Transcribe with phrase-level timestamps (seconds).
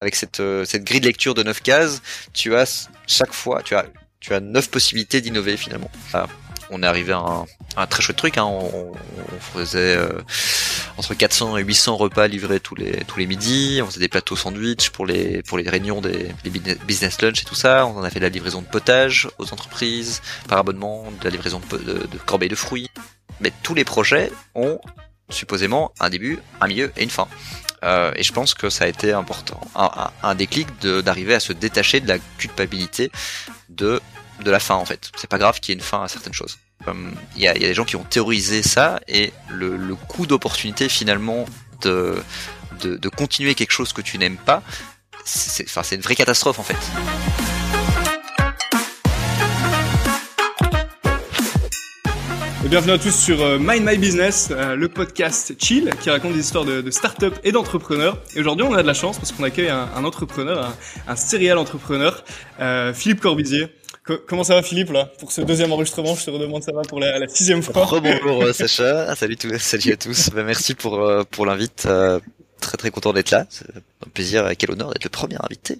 [0.00, 2.00] avec cette, cette grille de lecture de 9 cases,
[2.32, 3.84] tu as chaque fois, tu as,
[4.20, 5.90] tu as 9 possibilités d'innover finalement.
[6.70, 8.38] on est arrivé à un, un très chouette truc.
[8.38, 8.44] Hein.
[8.44, 8.92] On,
[9.52, 10.22] faisait euh,
[10.96, 13.80] entre 400 et 800 repas livrés tous les tous les midis.
[13.82, 16.28] On faisait des plateaux sandwich pour les pour les réunions des
[16.86, 17.86] business lunch et tout ça.
[17.86, 21.30] On en a fait de la livraison de potage aux entreprises par abonnement, de la
[21.30, 22.88] livraison de, de, de corbeilles de fruits.
[23.40, 24.80] Mais tous les projets ont
[25.30, 27.28] supposément un début, un milieu et une fin.
[27.82, 29.60] Euh, et je pense que ça a été important,
[30.22, 33.10] un, déclic d'arriver à se détacher de la culpabilité
[33.68, 34.00] de
[34.44, 35.10] de la fin en fait.
[35.16, 36.58] C'est pas grave qu'il y ait une fin à certaines choses.
[37.36, 41.44] Il y, a, des gens qui ont théorisé ça et le, le coût d'opportunité finalement
[41.82, 42.22] de,
[42.80, 44.62] de, continuer quelque chose que tu n'aimes pas,
[45.24, 46.78] c'est une vraie catastrophe en fait.
[52.68, 56.40] Bienvenue à tous sur euh, Mind My Business, euh, le podcast chill qui raconte des
[56.40, 58.18] histoires de, de start-up et d'entrepreneurs.
[58.34, 61.16] Et aujourd'hui, on a de la chance parce qu'on accueille un, un entrepreneur, un, un
[61.16, 62.24] serial entrepreneur,
[62.60, 63.68] euh, Philippe Corbizier
[64.26, 66.98] comment ça va Philippe là Pour ce deuxième enregistrement, je te redemande ça va pour
[67.00, 67.84] la, la sixième fois.
[67.84, 70.30] Rebonjour euh, Sacha, ah, salut, tous, salut à tous.
[70.30, 71.84] Bah, merci pour pour l'invite.
[71.86, 72.18] Euh,
[72.60, 73.46] très très content d'être là.
[73.48, 75.78] C'est un plaisir, quel honneur d'être le premier invité.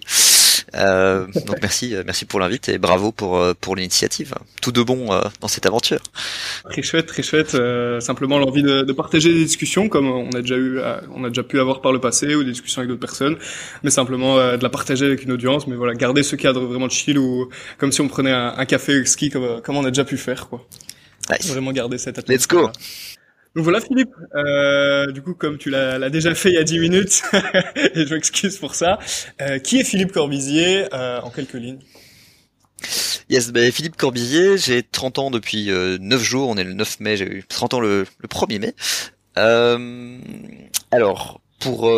[0.75, 4.35] Euh, donc merci, euh, merci pour l'invite et bravo pour euh, pour l'initiative.
[4.61, 5.09] Tout de bon
[5.41, 6.01] dans cette aventure.
[6.69, 7.57] Très chouette, très chouette.
[7.99, 10.79] simplement l'envie de, de, partager des discussions comme on a déjà eu,
[11.13, 13.37] on a déjà pu avoir par le passé ou des discussions avec d'autres personnes,
[13.83, 15.67] mais simplement de la partager avec une audience.
[15.67, 19.03] Mais voilà, garder ce cadre vraiment chill ou comme si on prenait un, un café
[19.05, 20.65] ski comme comme on a déjà pu faire quoi.
[21.47, 22.37] Vraiment garder cette atmosphère.
[22.37, 22.71] Let's go.
[23.55, 26.79] Donc voilà Philippe, euh, du coup comme tu l'as déjà fait il y a 10
[26.79, 27.21] minutes,
[27.75, 28.97] et je m'excuse pour ça,
[29.41, 31.79] euh, qui est Philippe Corbizier euh, en quelques lignes?
[33.29, 37.17] Yes, ben Philippe Corbizier, j'ai 30 ans depuis 9 jours, on est le 9 mai,
[37.17, 38.73] j'ai eu 30 ans le, le 1er mai.
[40.91, 41.91] alors, pour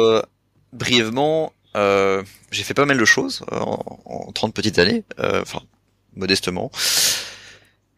[0.74, 5.62] brièvement, j'ai fait pas mal de choses en, en 30 petites années, enfin
[6.16, 6.72] modestement.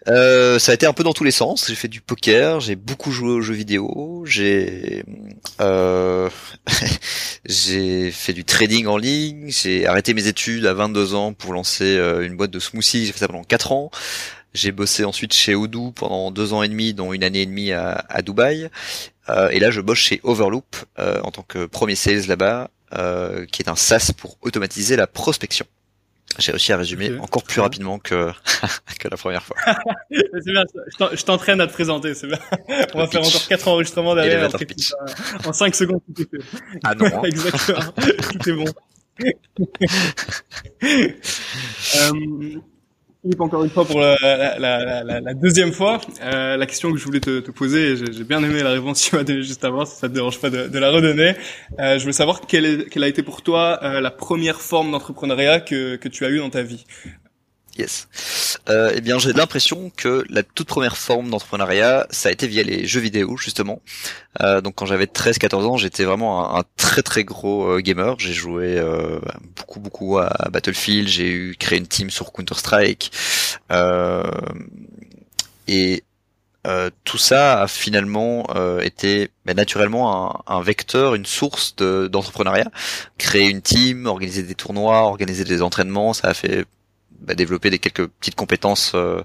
[0.07, 1.67] Euh, ça a été un peu dans tous les sens.
[1.67, 5.03] J'ai fait du poker, j'ai beaucoup joué aux jeux vidéo, j'ai
[5.61, 6.29] euh,
[7.45, 11.97] j'ai fait du trading en ligne, j'ai arrêté mes études à 22 ans pour lancer
[11.97, 13.05] euh, une boîte de smoothie.
[13.05, 13.91] J'ai fait ça pendant 4 ans.
[14.53, 17.73] J'ai bossé ensuite chez Odoo pendant deux ans et demi, dont une année et demie
[17.73, 18.69] à, Dubaï.
[19.27, 22.69] Euh, et là, je bosse chez Overloop euh, en tant que premier sales là-bas,
[23.51, 25.65] qui est un SaaS pour automatiser la prospection.
[26.37, 28.31] J'ai réussi à résumer encore plus rapidement que,
[28.99, 29.55] que la première fois.
[30.11, 30.63] c'est bien,
[31.13, 32.39] je t'entraîne à te présenter, c'est bien.
[32.93, 34.49] On va faire encore quatre enregistrements derrière.
[35.45, 36.57] En cinq secondes, tout est fait.
[36.83, 37.05] Ah non.
[37.05, 37.21] Hein.
[37.23, 37.79] Exactement.
[38.31, 38.65] tout est bon.
[41.95, 42.59] euh,
[43.25, 44.15] Philippe, encore une fois pour la,
[44.59, 48.23] la, la, la deuxième fois, euh, la question que je voulais te, te poser, j'ai
[48.23, 50.51] bien aimé la réponse que tu m'as donnée juste avant, si ça te dérange pas
[50.51, 51.33] de, de la redonner.
[51.79, 54.91] Euh, je voulais savoir quelle, est, quelle, a été pour toi euh, la première forme
[54.91, 56.85] d'entrepreneuriat que, que tu as eue dans ta vie.
[57.77, 58.07] Yes.
[58.69, 62.63] Euh, eh bien, j'ai l'impression que la toute première forme d'entrepreneuriat, ça a été via
[62.63, 63.81] les jeux vidéo, justement.
[64.41, 68.15] Euh, donc, quand j'avais 13-14 ans, j'étais vraiment un, très très gros euh, gamer.
[68.17, 69.19] J'ai joué euh,
[69.57, 71.09] beaucoup beaucoup à Battlefield.
[71.09, 73.11] J'ai eu créé une team sur Counter Strike.
[73.71, 74.23] Euh,
[75.67, 76.03] et
[77.03, 78.47] tout ça a finalement
[78.81, 82.71] été ben, naturellement un, vecteur, une source d'entrepreneuriat.
[83.19, 86.65] Créer une team, organiser des tournois, organiser des entraînements, ça a fait
[87.25, 89.21] bah, développer des quelques petites compétences euh,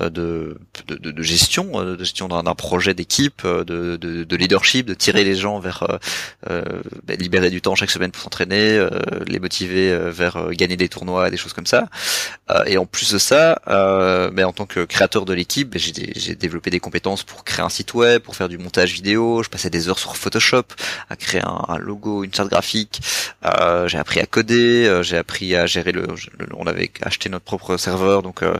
[0.00, 4.94] euh, de, de, de, gestion, euh, de gestion d'un projet d'équipe, de, de, leadership, de
[4.94, 5.86] tirer les gens vers
[6.46, 8.86] bah, libérer du temps chaque semaine pour s'entraîner,
[9.26, 11.88] les motiver vers gagner des tournois, des choses comme ça.
[12.66, 16.80] et en plus de ça, bah, en tant que créateur de l'équipe, j'ai développé des
[16.80, 19.42] compétences pour créer un site web, pour faire du montage vidéo.
[19.42, 20.64] Je passais des heures sur Photoshop
[21.10, 23.00] à créer un, logo, une charte graphique.
[23.86, 26.06] j'ai appris à coder, j'ai appris à gérer le
[26.56, 28.54] on avait acheté notre propre serveur, donc euh,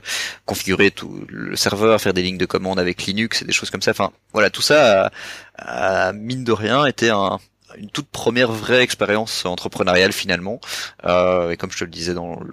[0.44, 3.82] configurer tout le serveur, faire des lignes de commande avec Linux et des choses comme
[3.82, 3.92] ça.
[3.92, 5.10] Enfin, voilà, tout ça,
[5.56, 7.38] a, mine de rien, était un,
[7.78, 10.60] une toute première vraie expérience entrepreneuriale finalement.
[11.04, 12.52] Euh, et comme je te le disais dans le,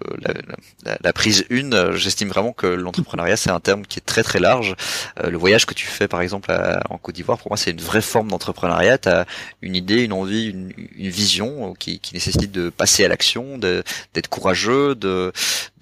[0.86, 4.40] la, la, prise 1, j'estime vraiment que l'entrepreneuriat c'est un terme qui est très très
[4.40, 4.76] large.
[5.24, 6.52] Euh, le voyage que tu fais par exemple
[6.90, 8.98] en Côte d'Ivoire, pour moi c'est une vraie forme d'entrepreneuriat.
[8.98, 9.26] Tu as
[9.62, 14.28] une idée, une envie, une, une vision qui, qui, nécessite de passer à l'action, d'être
[14.30, 15.32] courageux, de,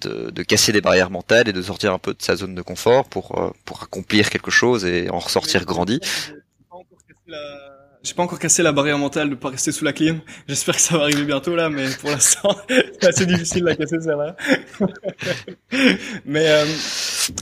[0.00, 2.62] de, de, casser des barrières mentales et de sortir un peu de sa zone de
[2.62, 6.00] confort pour, euh, pour accomplir quelque chose et en ressortir grandi.
[8.02, 10.20] J'ai pas encore cassé la barrière mentale de pas rester sous la clim.
[10.48, 13.76] J'espère que ça va arriver bientôt là, mais pour l'instant, c'est assez difficile de la
[13.76, 14.36] casser celle-là.
[16.24, 16.64] mais euh,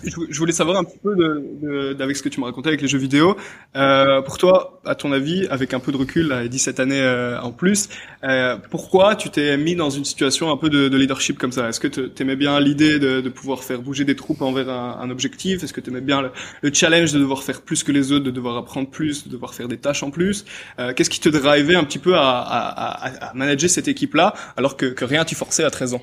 [0.05, 2.82] je voulais savoir un petit peu de, de, avec ce que tu me racontais avec
[2.82, 3.37] les jeux vidéo.
[3.76, 7.40] Euh, pour toi, à ton avis, avec un peu de recul, là, 17 années euh,
[7.40, 7.88] en plus,
[8.25, 11.69] euh, pourquoi tu t'es mis dans une situation un peu de, de leadership comme ça?
[11.69, 14.99] Est-ce que tu aimais bien l'idée de, de, pouvoir faire bouger des troupes envers un,
[15.00, 15.62] un objectif?
[15.62, 16.31] Est-ce que tu aimais bien le,
[16.62, 19.55] le, challenge de devoir faire plus que les autres, de devoir apprendre plus, de devoir
[19.55, 20.44] faire des tâches en plus?
[20.79, 24.34] Euh, Qu'est-ce qui te drivait un petit peu à, à, à, à manager cette équipe-là
[24.56, 26.02] alors que, que rien t'y forçait à 13 ans?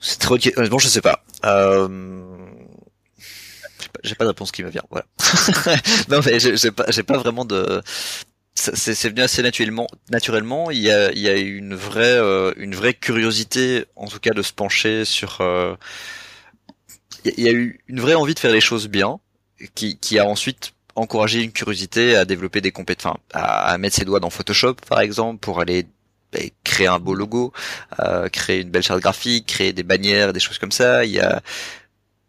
[0.00, 1.19] C'est trop honnêtement, je sais pas.
[1.44, 1.88] Euh...
[4.02, 4.84] J'ai pas de réponse qui me vient.
[4.90, 5.06] Voilà.
[6.08, 7.82] non mais j'ai pas, j'ai pas vraiment de.
[8.54, 9.86] C'est venu assez naturellement.
[10.10, 14.18] Naturellement, il y a, il y a une vraie, euh, une vraie curiosité, en tout
[14.18, 15.40] cas, de se pencher sur.
[15.40, 15.74] Euh...
[17.24, 19.20] Il y a eu une vraie envie de faire les choses bien,
[19.74, 24.04] qui, qui a ensuite encouragé une curiosité à développer des compétences, enfin, à mettre ses
[24.04, 25.86] doigts dans Photoshop, par exemple, pour aller
[26.64, 27.52] créer un beau logo,
[28.00, 31.04] euh, créer une belle charte graphique, créer des bannières, des choses comme ça.
[31.04, 31.42] Il y a,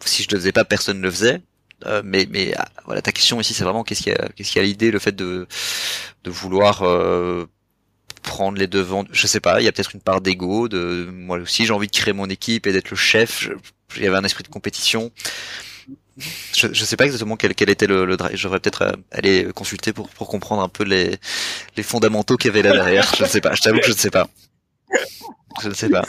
[0.06, 1.42] si je le faisais pas, personne ne le faisait.
[1.86, 4.52] Euh, mais mais ah, voilà, ta question ici, c'est vraiment qu'est-ce qu'il y a, qu'est-ce
[4.52, 5.48] qu'il y a l'idée, le fait de
[6.24, 7.48] de vouloir euh,
[8.22, 9.06] prendre les devants.
[9.12, 10.68] Je sais pas, il y a peut-être une part d'ego.
[10.68, 13.50] De moi aussi, j'ai envie de créer mon équipe et d'être le chef.
[13.98, 15.12] Il y avait un esprit de compétition
[16.56, 18.36] je, je sais pas exactement quel, quel était le, le drive.
[18.36, 21.18] J'aurais peut-être euh, aller consulter pour, pour comprendre un peu les,
[21.78, 23.10] les fondamentaux qu'il y avait là derrière.
[23.18, 23.54] Je ne sais pas.
[23.54, 24.28] Je t'avoue que je ne sais pas.
[25.62, 26.04] Je ne sais pas.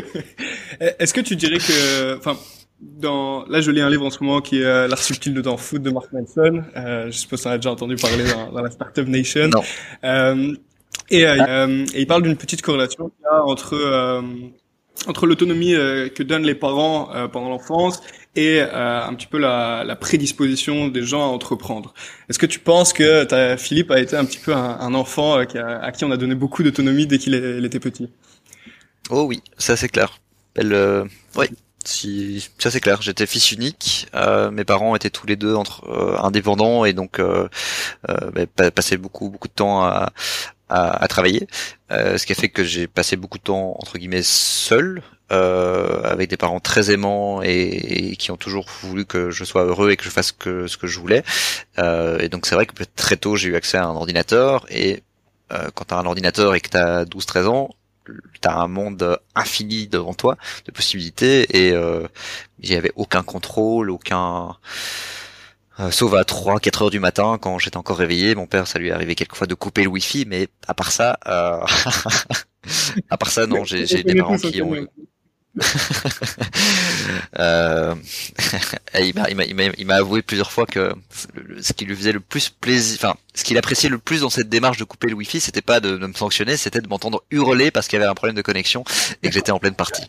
[0.98, 2.36] Est-ce que tu dirais que, enfin,
[2.80, 5.40] dans, là, je lis un livre en ce moment qui est euh, L'art subtil de
[5.40, 6.64] dans foot de Mark Manson.
[6.76, 9.48] Euh, je suppose que tu en as déjà entendu parler dans, dans la Startup Nation.
[9.48, 9.62] Non.
[10.04, 10.54] Euh,
[11.10, 14.22] et, euh, et, il parle d'une petite corrélation qu'il y a entre
[15.06, 18.00] entre l'autonomie que donnent les parents pendant l'enfance
[18.36, 21.94] et euh, un petit peu la, la, prédisposition des gens à entreprendre.
[22.28, 25.38] Est-ce que tu penses que ta, Philippe a été un petit peu un, un enfant
[25.38, 27.34] euh, qui a, à qui on a donné beaucoup d'autonomie dès qu'il
[27.64, 28.10] était petit?
[29.10, 30.18] Oh oui, ça c'est clair.
[30.56, 31.04] Elle, euh,
[31.36, 31.46] oui,
[31.84, 33.02] si, ça c'est clair.
[33.02, 34.08] J'étais fils unique.
[34.14, 37.48] Euh, mes parents étaient tous les deux entre euh, indépendants et donc euh,
[38.08, 40.12] bah, passaient beaucoup beaucoup de temps à,
[40.68, 41.46] à, à travailler.
[41.90, 45.02] ce qui a fait que j'ai passé beaucoup de temps entre guillemets seul
[45.32, 49.90] euh, avec des parents très aimants et, qui ont toujours voulu que je sois heureux
[49.90, 51.24] et que je fasse que ce que je voulais.
[51.78, 55.02] Euh, et donc c'est vrai que très tôt j'ai eu accès à un ordinateur et
[55.52, 57.70] euh, quand tu as un ordinateur et que tu as 12-13 ans,
[58.06, 58.12] tu
[58.48, 62.06] as un monde infini devant toi de possibilités et euh,
[62.60, 64.56] j'y avais aucun contrôle, aucun
[65.80, 68.78] euh, sauf à 3 4 heures du matin quand j'étais encore réveillé, mon père ça
[68.78, 71.60] lui arrivé quelquefois de couper le wifi mais à part ça euh...
[73.10, 74.86] à part ça non, j'ai des parents qui ont
[77.38, 77.94] euh,
[79.00, 80.92] il m'a avoué plusieurs fois que
[81.60, 84.48] ce qui lui faisait le plus plaisir enfin ce qu'il appréciait le plus dans cette
[84.48, 87.86] démarche de couper le wifi c'était pas de, me sanctionner c'était de m'entendre hurler parce
[87.86, 88.82] qu'il y avait un problème de connexion
[89.22, 90.02] et que j'étais en pleine partie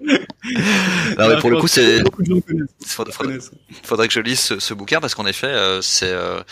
[1.18, 2.02] non, mais pour le coup, c'est.
[3.82, 6.42] Faudrait, que je lise ce, bouquin parce qu'en effet, euh, euh,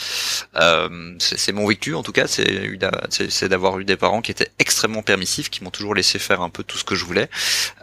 [0.57, 2.79] euh, c'est c'est mon vécu en tout cas, c'est
[3.09, 6.51] c'est d'avoir eu des parents qui étaient extrêmement permissifs, qui m'ont toujours laissé faire un
[6.51, 7.29] peu tout ce que je voulais,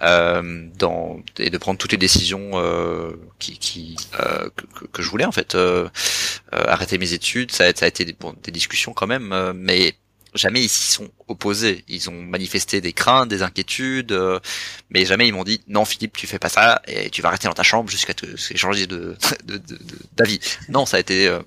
[0.01, 2.51] dans et de prendre toutes les décisions
[3.39, 5.57] qui, qui que, que, je voulais en fait.
[6.51, 9.95] arrêter mes études, ça a, ça a été des, des discussions quand même, mais
[10.35, 11.83] jamais ils s'y sont opposés.
[11.87, 14.39] Ils ont manifesté des craintes, des inquiétudes, euh,
[14.89, 17.47] mais jamais ils m'ont dit non Philippe, tu fais pas ça et tu vas rester
[17.47, 19.15] dans ta chambre jusqu'à te changer de
[20.15, 20.39] d'avis.
[20.69, 21.39] non, ça a été, euh,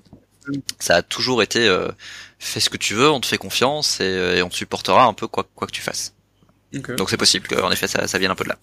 [0.79, 1.89] ça a toujours été euh,
[2.39, 5.27] fais ce que tu veux, on te fait confiance et, on te supportera un peu
[5.27, 6.13] quoi quoi que tu fasses.
[6.97, 8.57] Donc c'est possible qu'en effet ça, ça vienne un peu de là.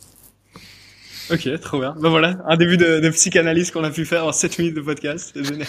[1.28, 1.92] Ok, trop bien.
[1.98, 4.80] Ben voilà, un début de, de psychanalyse qu'on a pu faire en 7 minutes de
[4.80, 5.32] podcast.
[5.34, 5.66] C'est génial.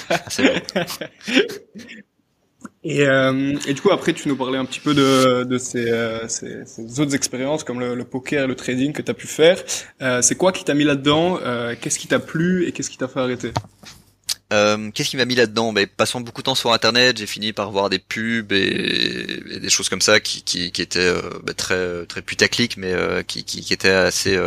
[2.84, 6.27] Et, euh, du coup, après, tu nous parlais un petit peu de, de ces, euh,
[6.27, 9.62] ces, autres expériences comme le, le, poker et le trading que tu as pu faire.
[10.01, 12.98] Euh, c'est quoi qui t'a mis là-dedans euh, Qu'est-ce qui t'a plu et qu'est-ce qui
[12.98, 13.51] t'a fait arrêter?
[14.53, 15.74] Euh, Qu'est-ce qui m'a mis là-dedans?
[15.74, 19.60] Ben, Passant beaucoup de temps sur Internet, j'ai fini par voir des pubs et, et
[19.60, 22.93] des choses comme ça qui, qui, qui étaient ben, très, très putaclic, mais
[23.25, 24.39] qui, qui, qui étaient assez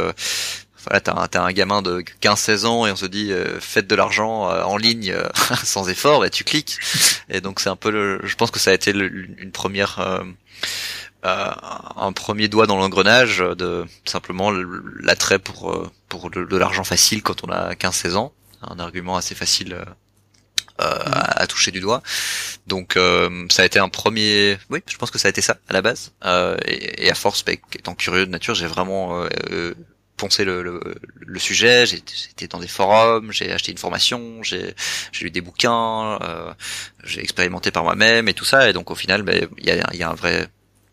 [0.84, 3.86] voilà, t'as un, as un gamin de 15-16 ans et on se dit euh, faites
[3.86, 5.28] de l'argent euh, en ligne euh,
[5.64, 6.78] sans effort, bah, tu cliques.
[7.28, 10.24] Et donc c'est un peu le, je pense que ça a été une première, euh,
[11.22, 14.50] un premier doigt dans l'engrenage de simplement
[15.00, 18.32] l'attrait pour pour de, l'argent facile quand on a 15-16 ans,
[18.62, 19.76] un argument assez facile.
[20.82, 22.02] À, toucher du doigt.
[22.66, 22.98] Donc
[23.50, 25.82] ça a été un premier, oui, je pense que ça a été ça à la
[25.82, 26.12] base.
[26.64, 29.28] Et, et, à force, bah, étant curieux de nature, j'ai vraiment
[30.20, 30.80] poncé le, le,
[31.14, 34.74] le sujet, j'étais dans des forums, j'ai acheté une formation, j'ai
[35.20, 36.52] lu des bouquins, euh,
[37.04, 39.94] j'ai expérimenté par moi-même et tout ça, et donc au final, ben, il y, a,
[39.94, 40.48] y, a, un vrai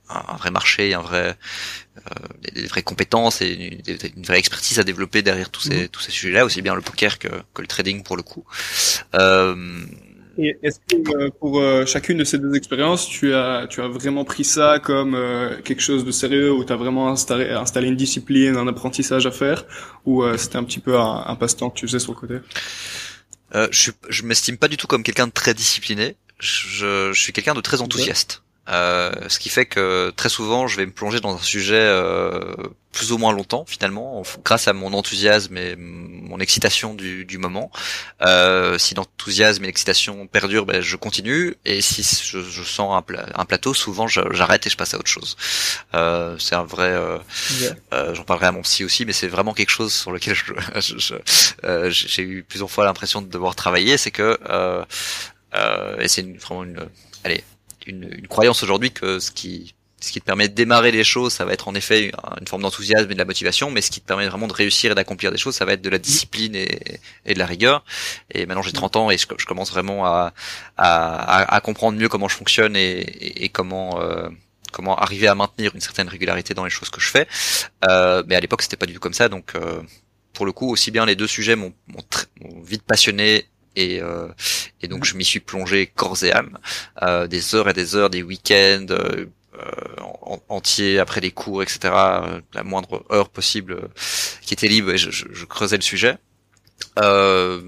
[0.09, 1.35] un, vrai marché, un vrai
[2.53, 3.81] des, vraies compétences et
[4.15, 5.87] une, vraie expertise à développer derrière tous ces mhm.
[5.89, 8.45] tous ces sujets-là, aussi bien le poker que, que le trading pour le coup.
[9.15, 9.85] Euh,
[10.37, 13.87] et est-ce que euh, pour euh, chacune de ces deux expériences, tu as, tu as
[13.87, 17.87] vraiment pris ça comme euh, quelque chose de sérieux, ou tu as vraiment installé, installé
[17.87, 19.65] une discipline, un apprentissage à faire,
[20.05, 22.35] ou c'était un petit peu un, passe-temps que tu faisais sur le côté?
[23.71, 26.15] Je, je m'estime pas du tout comme quelqu'un de très discipliné.
[26.39, 28.43] Je, je suis quelqu'un de très enthousiaste.
[28.69, 32.53] Euh, ce qui fait que très souvent, je vais me plonger dans un sujet euh,
[32.97, 37.71] plus ou moins longtemps, finalement, grâce à mon enthousiasme et mon excitation du, du moment.
[38.23, 41.55] Euh, si l'enthousiasme et l'excitation perdurent, ben, je continue.
[41.63, 43.03] Et si je, je sens un,
[43.35, 45.37] un, plateau, souvent, j'arrête et je passe à autre chose.
[45.93, 46.91] Euh, c'est un vrai...
[46.91, 47.19] Euh,
[47.93, 50.35] euh, j'en parlerai à mon psy aussi, mais c'est vraiment quelque chose sur lequel
[51.91, 53.97] j'ai eu plusieurs fois l'impression de devoir travailler.
[53.97, 54.39] C'est que...
[55.99, 56.89] et c'est vraiment une...
[57.23, 57.43] Allez,
[57.87, 61.33] une, une croyance aujourd'hui que ce qui ce qui te permet de démarrer les choses,
[61.33, 63.99] ça va être en effet une forme d'enthousiasme et de la motivation, mais ce qui
[63.99, 66.55] te permet vraiment de réussir et d'accomplir des choses, ça va être de la discipline
[66.55, 67.83] et, de la rigueur.
[68.31, 70.33] Et maintenant j'ai 30 ans et je, je commence vraiment à,
[70.77, 74.29] à, à, comprendre mieux comment je fonctionne et, et, comment euh,
[74.71, 77.27] comment arriver à maintenir une certaine régularité dans les choses que je fais.
[77.89, 79.81] Euh, mais à l'époque c'était pas du tout comme ça, donc euh,
[80.33, 81.73] pour le coup aussi bien les deux sujets m'ont
[82.63, 84.27] vite passionné et, euh,
[84.81, 86.57] et donc je m'y suis plongé corps et âme,
[87.03, 89.27] euh, des heures et des heures, des week-ends euh,
[90.49, 91.79] entiers après les cours, etc.
[92.53, 93.89] la moindre heure possible
[94.41, 96.17] qui était libre, et je, je, creusais le sujet.
[96.97, 97.61] le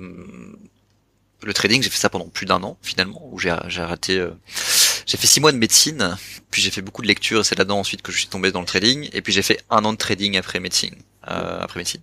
[1.54, 4.28] trading, j'ai fait ça pendant plus d'un an finalement, où j'ai arrêté.
[5.06, 6.18] j'ai fait six mois de médecine,
[6.52, 8.62] puis j'ai fait beaucoup de lectures, et c'est là-dedans ensuite que je suis tombé dans
[8.62, 10.96] le trading, et puis j'ai fait un an de trading après médecine
[11.30, 12.02] euh, après médecine.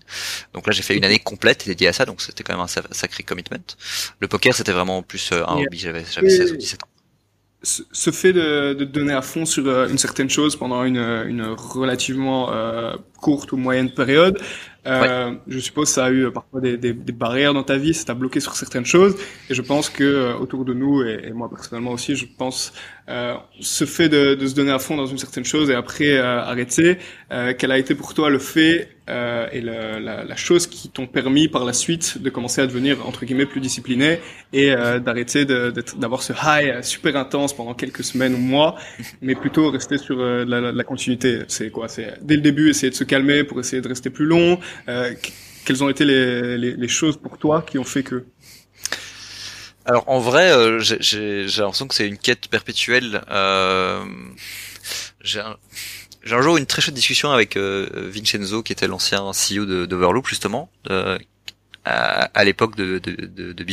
[0.54, 2.92] Donc là, j'ai fait une année complète dédiée à ça, donc c'était quand même un
[2.92, 3.66] sacré commitment.
[4.20, 5.78] Le poker, c'était vraiment plus euh, un hobby.
[5.78, 6.88] J'avais 16 ou 17 ans
[7.62, 11.42] ce fait de, de donner à fond sur euh, une certaine chose pendant une, une
[11.42, 14.38] relativement euh, courte ou moyenne période,
[14.86, 18.04] euh, je suppose ça a eu parfois des, des, des, barrières dans ta vie, ça
[18.04, 19.16] t'a bloqué sur certaines choses.
[19.50, 22.72] Et je pense que euh, autour de nous et, et, moi personnellement aussi, je pense
[23.60, 26.40] ce fait de, de, se donner à fond dans une certaine chose et après euh,
[26.40, 26.98] arrêter,
[27.32, 31.06] euh, quel a été pour toi le fait et le, la, la, chose qui t'ont
[31.06, 34.18] permis par la suite de commencer à devenir entre guillemets plus discipliné
[34.52, 38.74] et d'arrêter d'avoir ce high super intense pendant quelques semaines ou mois,
[39.22, 41.42] mais plutôt rester sur la, la continuité?
[41.46, 41.86] C'est quoi?
[41.86, 44.58] C'est dès le début essayer de se calmer pour essayer de rester plus long.
[44.88, 45.14] Euh,
[45.64, 48.24] quelles ont été les, les, les, choses pour toi qui ont fait que
[49.86, 53.22] Alors en vrai, euh, j'ai l'impression que c'est une quête perpétuelle.
[53.30, 54.04] Euh,
[55.22, 55.56] j'ai un,
[56.30, 60.26] un, jour une très chouette discussion avec euh, Vincenzo, qui était l'ancien CEO de d'Overloop
[60.26, 61.18] justement, à,
[61.84, 63.64] à l'époque de, de, de, de.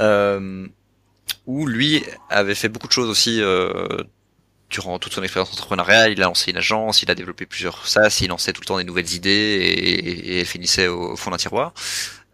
[0.00, 0.66] Euh,
[1.46, 3.98] où lui avait fait beaucoup de choses aussi euh,
[4.70, 8.20] durant toute son expérience entrepreneuriale, il a lancé une agence, il a développé plusieurs SaaS,
[8.22, 11.74] il lançait tout le temps des nouvelles idées et, et, finissait au, fond d'un tiroir.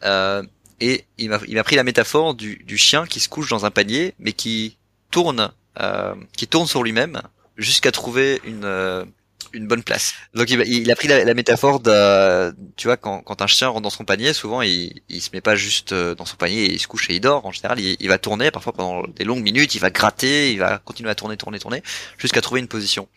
[0.04, 0.42] Euh,
[0.80, 4.14] et il m'a pris la métaphore du, du, chien qui se couche dans un panier,
[4.18, 4.76] mais qui
[5.10, 7.22] tourne, euh, qui tourne sur lui-même
[7.56, 9.04] jusqu'à trouver une, euh,
[9.52, 10.12] une bonne place.
[10.34, 13.90] Donc il, a pris la, métaphore de, tu vois, quand, quand, un chien rentre dans
[13.90, 16.78] son panier, souvent il, il se met pas juste euh, dans son panier et il
[16.78, 17.46] se couche et il dort.
[17.46, 20.78] En général, il, va tourner, parfois pendant des longues minutes, il va gratter, il va
[20.78, 21.82] continuer à tourner, tourner, tourner,
[22.18, 23.08] jusqu'à trouver une position.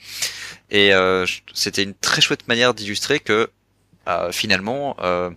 [0.71, 3.49] Et euh, c'était une très chouette manière d'illustrer que
[4.07, 5.29] euh, finalement, euh,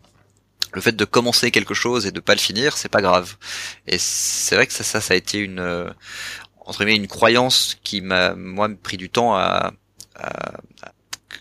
[0.72, 3.36] le fait de commencer quelque chose et de pas le finir, c'est pas grave.
[3.86, 5.90] Et c'est vrai que ça, ça, ça a été une euh,
[6.80, 9.72] une croyance qui m'a moi pris du temps à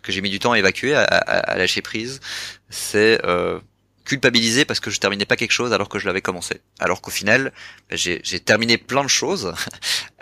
[0.02, 2.20] que j'ai mis du temps à évacuer, à, lâcher prise,
[2.70, 3.60] c'est euh,
[4.06, 6.62] culpabiliser parce que je terminais pas quelque chose alors que je l'avais commencé.
[6.80, 7.52] Alors qu'au final,
[7.92, 9.54] j'ai terminé plein de choses.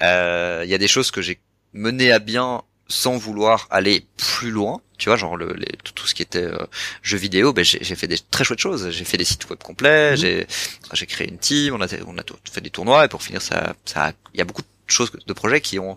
[0.01, 1.41] Euh, il y a des choses que j'ai
[1.73, 4.81] menées à bien sans vouloir aller plus loin.
[4.97, 5.55] Tu vois, genre le,
[5.95, 6.65] tout ce qui était euh,
[7.01, 8.89] jeux vidéo, ben j'ai fait des très chouettes choses.
[8.89, 10.17] J'ai fait des sites web complets, mmh.
[10.17, 10.47] j'ai
[10.91, 13.75] j'ai créé une team, on a on a fait des tournois et pour finir ça
[13.85, 15.95] ça il y a beaucoup de choses de projets qui ont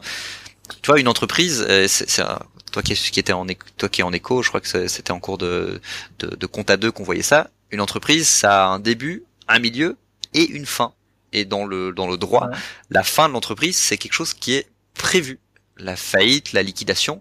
[0.81, 2.23] tu vois, une entreprise, euh, c'est
[2.71, 3.47] toi qui, qui était en
[3.77, 5.81] toi qui est en écho, je crois que c'était en cours de,
[6.21, 7.51] de, de compte à deux qu'on voyait ça.
[7.71, 9.97] Une entreprise, ça a un début, un milieu
[10.35, 10.95] et une fin.
[11.33, 12.51] Et dans le dans le droit,
[12.91, 15.39] la fin de l'entreprise, c'est quelque chose qui est prévu.
[15.83, 17.21] La faillite, la liquidation,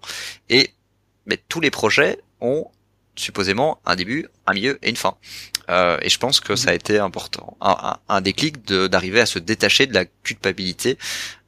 [0.50, 0.72] et
[1.26, 2.68] mais tous les projets ont
[3.16, 5.16] supposément un début, un milieu et une fin.
[5.70, 9.26] Euh, et je pense que ça a été important, un, un, un déclic d'arriver à
[9.26, 10.98] se détacher de la culpabilité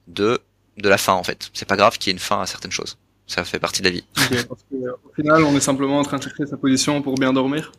[0.07, 0.41] de
[0.77, 1.49] de la fin en fait.
[1.53, 2.97] C'est pas grave qu'il y ait une fin à certaines choses.
[3.27, 4.03] Ça fait partie de la vie.
[4.49, 7.71] au final, on est simplement en train de chercher sa position pour bien dormir.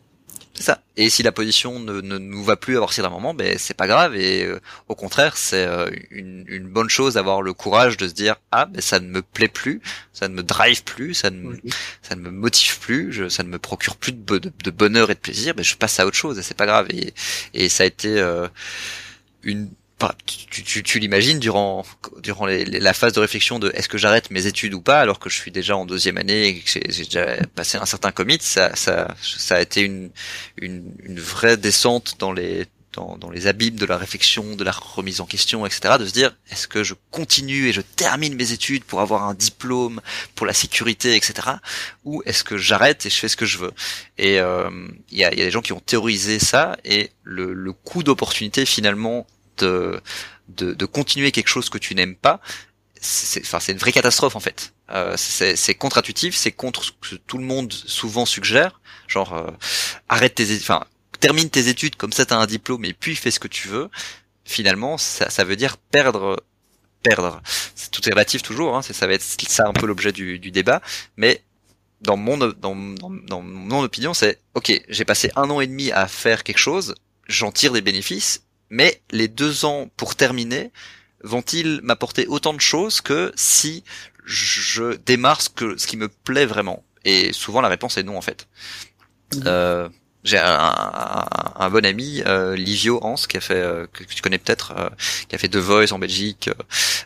[0.55, 0.81] C'est ça.
[0.95, 3.73] Et si la position ne, ne nous va plus à partir d'un moment, ben c'est
[3.73, 4.15] pas grave.
[4.15, 8.13] Et euh, au contraire, c'est euh, une, une, bonne chose d'avoir le courage de se
[8.13, 9.81] dire ah ben ça ne me plaît plus,
[10.13, 11.59] ça ne me drive plus, ça ne me,
[12.01, 15.15] ça ne me motive plus, je, ça ne me procure plus de, de, bonheur et
[15.15, 15.55] de plaisir.
[15.55, 16.87] Ben je passe à autre chose et c'est pas grave.
[16.89, 17.13] Et,
[17.53, 18.47] et ça a été euh,
[19.43, 19.69] une
[20.25, 21.85] tu, tu, tu l'imagines durant
[22.21, 25.19] durant les, la phase de réflexion de est-ce que j'arrête mes études ou pas alors
[25.19, 28.37] que je suis déjà en deuxième année et que j'ai déjà passé un certain commit
[28.41, 30.09] ça ça ça a été une
[30.57, 34.71] une, une vraie descente dans les dans, dans, les abîmes de la réflexion, de la
[34.71, 38.53] remise en question, etc., de se dire est-ce que je continue et je termine mes
[38.53, 39.99] études pour avoir un diplôme,
[40.33, 41.57] pour la sécurité, etc.,
[42.05, 43.73] ou est-ce que j'arrête et je fais ce que je veux?
[44.17, 44.69] Et euh,
[45.11, 48.01] il y, a, y, a, des gens qui ont théorisé ça et le, le coût
[48.01, 50.01] d'opportunité finalement de,
[50.47, 52.39] de, continuer quelque chose que tu n'aimes pas,
[53.01, 54.73] c'est enfin c'est une vraie catastrophe en fait.
[54.91, 59.51] Euh, c'est contre-intuitif, c'est contre ce que tout le monde souvent suggère, genre euh,
[60.09, 60.85] arrête tes enfin
[61.19, 63.89] termine tes études comme ça t'as un diplôme et puis fais ce que tu veux.
[64.47, 66.43] Finalement, ça, ça veut dire perdre
[67.01, 67.41] perdre.
[67.91, 70.81] Tout est relatif toujours, hein, ça va être ça un peu l'objet du, du débat,
[71.17, 71.43] mais
[72.01, 75.91] dans mon dans, dans, dans mon opinion, c'est ok, j'ai passé un an et demi
[75.91, 76.95] à faire quelque chose,
[77.27, 80.71] j'en tire des bénéfices mais les deux ans pour terminer
[81.23, 83.83] vont-ils m'apporter autant de choses que si
[84.25, 86.83] je démarre ce, que, ce qui me plaît vraiment?
[87.03, 88.47] Et souvent la réponse est non en fait.
[89.33, 89.43] Mhm.
[89.47, 89.89] Euh,
[90.25, 94.73] j'ai un, bon ami, euh, Livio Hans, qui a fait, euh, que, tu connais peut-être,
[94.75, 94.89] euh,
[95.29, 96.49] qui a fait The Voice en Belgique,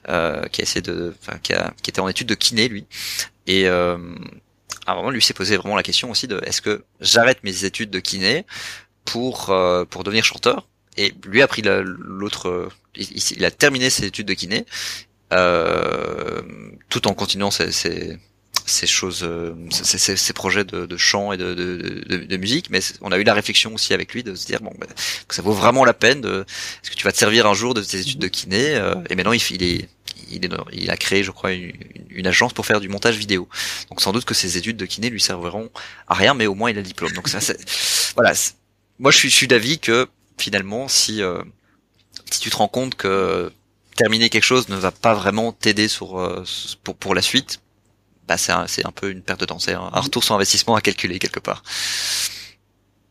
[0.06, 1.14] qui a essayé de,
[1.44, 2.86] qui, a, qui était en étude de kiné lui,
[3.46, 3.98] et à
[4.88, 7.90] un moment lui s'est posé vraiment la question aussi de est-ce que j'arrête mes études
[7.90, 8.46] de kiné
[9.04, 9.54] pour
[9.90, 10.68] pour devenir chanteur?
[11.00, 14.66] Et lui a pris l'autre, il, a terminé ses études de kiné,
[15.32, 16.42] euh,
[16.90, 19.26] tout en continuant ses, ses, choses,
[19.72, 22.70] ses, ses, projets de, chant et de, de, de, musique.
[22.70, 24.88] Mais on a eu la réflexion aussi avec lui de se dire bon, bah,
[25.26, 26.26] que ça vaut vraiment la peine.
[26.26, 29.16] Est-ce que tu vas te servir un jour de tes études de kiné euh, Et
[29.16, 29.88] maintenant, il, est
[30.30, 31.72] il, est, il a créé, je crois, une,
[32.10, 33.48] une, agence pour faire du montage vidéo.
[33.90, 35.70] Donc sans doute que ses études de kiné lui serviront
[36.10, 37.14] à rien, mais au moins il a le diplôme.
[37.14, 37.40] Donc ça,
[38.16, 38.34] voilà.
[39.00, 41.42] Moi, je suis, suis d'avis que finalement, si euh,
[42.32, 43.52] si tu te rends compte que
[43.96, 46.44] terminer quelque chose ne va pas vraiment t'aider sur euh,
[46.84, 47.62] pour pour la suite,
[48.28, 50.76] bah c'est un, c'est un peu une perte de temps, c'est un, retour sur investissement
[50.76, 51.64] à calculer quelque part.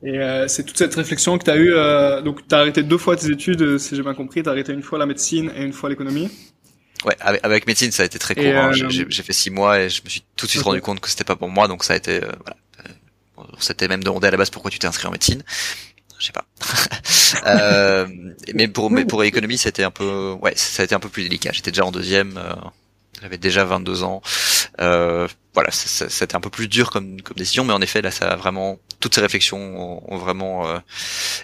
[0.02, 2.24] Et euh, c'est toute cette réflexion que tu as eu.
[2.24, 4.44] donc, tu as arrêté deux fois tes études, si j'ai bien compris.
[4.44, 6.30] Tu as arrêté une fois la médecine et une fois l'écononomie.
[7.04, 8.44] Ouais, avec, avec, médecine, ça a été très court.
[8.44, 8.70] Hein.
[8.72, 11.24] J'ai fait six mois et je me suis tout de suite rendu compte que c'était
[11.24, 11.66] pas pour moi.
[11.66, 12.20] Donc, ça a été.
[12.20, 12.56] voilà.
[13.36, 15.42] On s'était même demandé à la base pourquoi tu t'es inscrit en médecine
[16.18, 16.44] je sais pas.
[17.46, 18.06] euh,
[18.54, 21.22] mais pour mais pour l'économie, c'était un peu ouais, ça a été un peu plus
[21.22, 21.50] délicat.
[21.52, 22.54] J'étais déjà en deuxième, euh,
[23.20, 24.22] j'avais déjà 22 ans.
[24.80, 28.28] Euh, voilà, c'était un peu plus dur comme comme décision, mais en effet là, ça
[28.28, 30.78] a vraiment toutes ces réflexions ont, vraiment euh,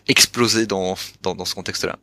[0.09, 1.97] explosé dans, dans dans ce contexte-là.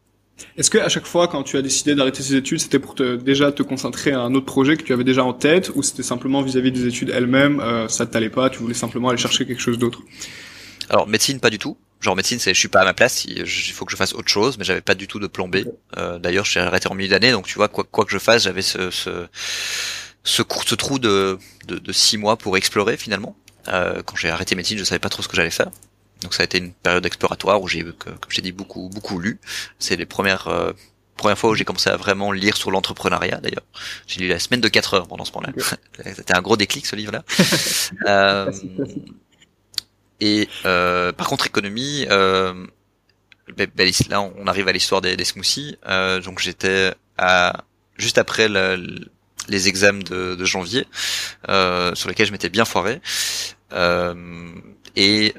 [0.58, 3.16] Est-ce que à chaque fois, quand tu as décidé d'arrêter ces études, c'était pour te,
[3.16, 6.04] déjà te concentrer à un autre projet que tu avais déjà en tête, ou c'était
[6.04, 9.62] simplement vis-à-vis des études elles-mêmes, euh, ça t'allait pas, tu voulais simplement aller chercher quelque
[9.62, 10.02] chose d'autre?
[10.90, 13.48] Alors médecine, pas du tout genre médecine c'est je suis pas à ma place il
[13.48, 15.58] faut que je fasse autre chose mais j'avais pas du tout de plan B.
[15.98, 18.44] Euh, d'ailleurs j'ai arrêté en milieu d'année donc tu vois quoi quoi que je fasse
[18.44, 19.28] j'avais ce ce
[20.24, 23.36] ce, ce trou de, de, de six mois pour explorer finalement.
[23.68, 25.70] Euh, quand j'ai arrêté médecine je savais pas trop ce que j'allais faire.
[26.22, 29.40] Donc ça a été une période exploratoire où j'ai comme j'ai dit beaucoup beaucoup lu.
[29.80, 30.74] C'est les premières euh,
[31.18, 33.64] premières fois où j'ai commencé à vraiment lire sur l'entrepreneuriat d'ailleurs.
[34.08, 35.54] J'ai lu la semaine de 4 heures pendant ce moment-là.
[36.16, 37.24] C'était un gros déclic ce livre là
[38.08, 38.52] euh,
[40.22, 42.54] et euh, par contre, économie, euh,
[43.58, 45.78] ben, ben, là, on arrive à l'histoire des, des, smoothies.
[45.88, 47.66] Euh, donc j'étais à
[47.98, 50.88] juste après les examens de, de janvier,
[51.50, 53.02] euh, sur lesquels je m'étais bien foiré.
[54.96, 55.34] Et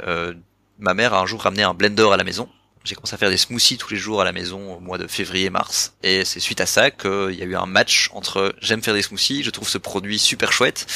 [0.79, 2.49] ma mère a un jour ramené un blender à la maison
[2.85, 5.07] j'ai commencé à faire des smoothies tous les jours à la maison au mois de
[5.07, 5.95] février-mars.
[6.03, 9.03] Et c'est suite à ça qu'il y a eu un match entre j'aime faire des
[9.03, 10.87] smoothies, je trouve ce produit super chouette,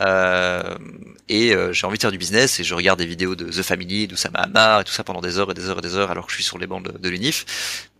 [0.00, 0.74] euh,
[1.28, 3.62] et euh, j'ai envie de faire du business, et je regarde des vidéos de The
[3.62, 6.10] Family, d'Oussama Hamar, et tout ça pendant des heures et des heures et des heures
[6.10, 7.44] alors que je suis sur les bancs de, l'UNIF.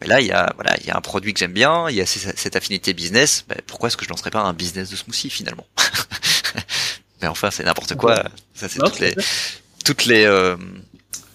[0.00, 1.96] Mais là, il y a voilà, il y a un produit que j'aime bien, il
[1.96, 4.96] y a cette affinité business, ben, pourquoi est-ce que je lancerais pas un business de
[4.96, 5.66] smoothie finalement
[7.22, 8.24] Mais enfin, c'est n'importe quoi.
[8.54, 9.14] Ça, c'est toutes les...
[9.84, 10.56] Toutes les euh,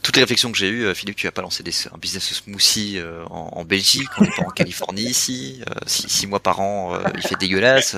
[0.10, 2.34] toutes les réflexions que j'ai eues, euh, Philippe, tu vas pas lancer des, un business
[2.34, 7.00] smoothie euh, en, en, Belgique, on pas en Californie ici, euh, six, mois par an,
[7.16, 7.96] il fait dégueulasse,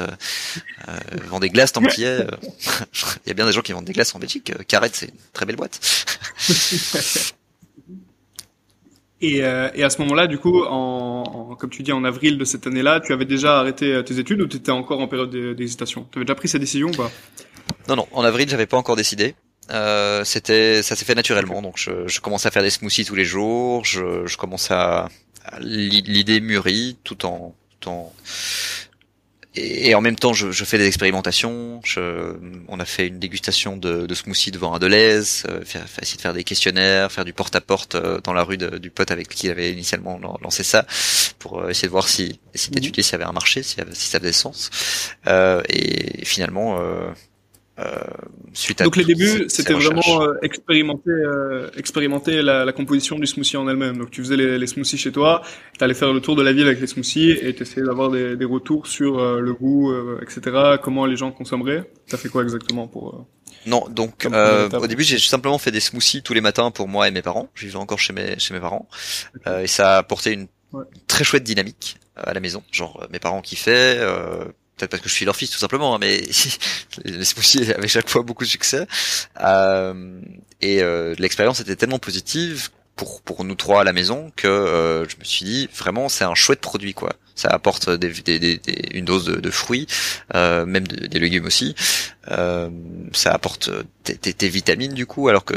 [1.29, 2.27] vend des glaces tant qu'il est.
[3.25, 4.51] il y a bien des gens qui vendent des glaces en Belgique.
[4.67, 5.79] Carrette, c'est une très belle boîte.
[9.21, 9.43] et, et,
[9.83, 13.13] à ce moment-là, du coup, en, comme tu dis, en avril de cette année-là, tu
[13.13, 16.05] avais déjà arrêté tes études ou tu étais encore en période d'hésitation?
[16.11, 17.09] Tu avais déjà pris cette décision ou pas?
[17.87, 19.33] Non, non, en avril, j'avais pas encore décidé.
[19.71, 21.61] Euh, c'était, ça s'est fait naturellement.
[21.61, 23.85] Donc, je, je commençais à faire des smoothies tous les jours.
[23.85, 25.09] Je, je commençais à,
[25.45, 28.13] à l'idée mûrie, tout en, tout en
[29.53, 31.81] et, en même temps, je, je, fais des expérimentations.
[31.83, 32.37] Je,
[32.69, 36.21] on a fait une dégustation de, de smoothie devant un Deleuze, euh, faire, essayer de
[36.21, 39.47] faire des questionnaires, faire du porte-à-porte euh, dans la rue de, du pote avec qui
[39.47, 40.85] il avait initialement lancé ça,
[41.37, 44.07] pour euh, essayer de voir si, essayer d'étudier s'il y avait un marché, si, si
[44.07, 44.69] ça faisait sens.
[45.27, 47.11] Euh, et finalement, euh,
[48.53, 53.27] suite à Donc les débuts, c'était vraiment euh, expérimenter, euh, expérimenter la, la, composition du
[53.27, 53.97] smoothie en elle-même.
[53.97, 55.41] Donc tu faisais les, les smoothies chez toi,
[55.77, 58.09] tu allais faire le tour de la ville avec les smoothies et tu essayais d'avoir
[58.09, 60.77] des, des, retours sur le goût, etc.
[60.81, 61.89] Comment les gens consommeraient.
[62.07, 63.27] T'as fait quoi exactement pour
[63.65, 67.07] non, donc euh, au début j'ai simplement fait des smoothies tous les matins pour moi
[67.07, 67.49] et mes parents.
[67.53, 68.87] Je vivais encore chez mes chez mes parents
[69.47, 70.47] euh, et ça a apporté une
[71.07, 72.63] très chouette dynamique à la maison.
[72.71, 74.45] Genre mes parents kiffaient, euh,
[74.89, 76.21] parce que je suis leur fils tout simplement, hein, mais
[77.05, 78.87] les smoothies avaient chaque fois beaucoup de succès.
[79.41, 80.21] Euh,
[80.61, 85.07] et euh, l'expérience était tellement positive pour pour nous trois à la maison que euh,
[85.07, 87.13] je me suis dit vraiment c'est un chouette produit quoi.
[87.35, 89.87] Ça apporte des, des, des, une dose de, de fruits,
[90.35, 91.75] euh, même des légumes aussi.
[92.29, 92.69] Euh,
[93.13, 93.71] ça apporte
[94.05, 95.55] des, vitamines du coup, alors que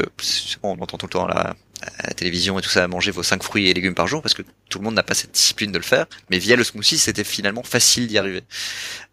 [0.63, 1.55] on entend tout le temps là
[1.99, 4.21] à la télévision et tout ça à manger vos 5 fruits et légumes par jour
[4.21, 6.63] parce que tout le monde n'a pas cette discipline de le faire mais via le
[6.63, 8.41] smoothie c'était finalement facile d'y arriver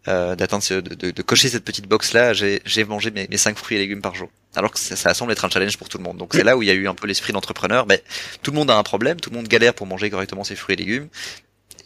[0.07, 3.37] euh, d'atteindre de, de, de, cocher cette petite box là j'ai j'ai mangé mes, mes
[3.37, 5.89] 5 fruits et légumes par jour alors que ça, ça semble être un challenge pour
[5.89, 6.17] tout le monde.
[6.17, 8.03] Donc c'est là où il y a eu un peu l'esprit d'entrepreneur mais
[8.41, 10.73] tout le monde a un problème tout le monde galère pour manger correctement ses fruits
[10.73, 11.09] et légumes.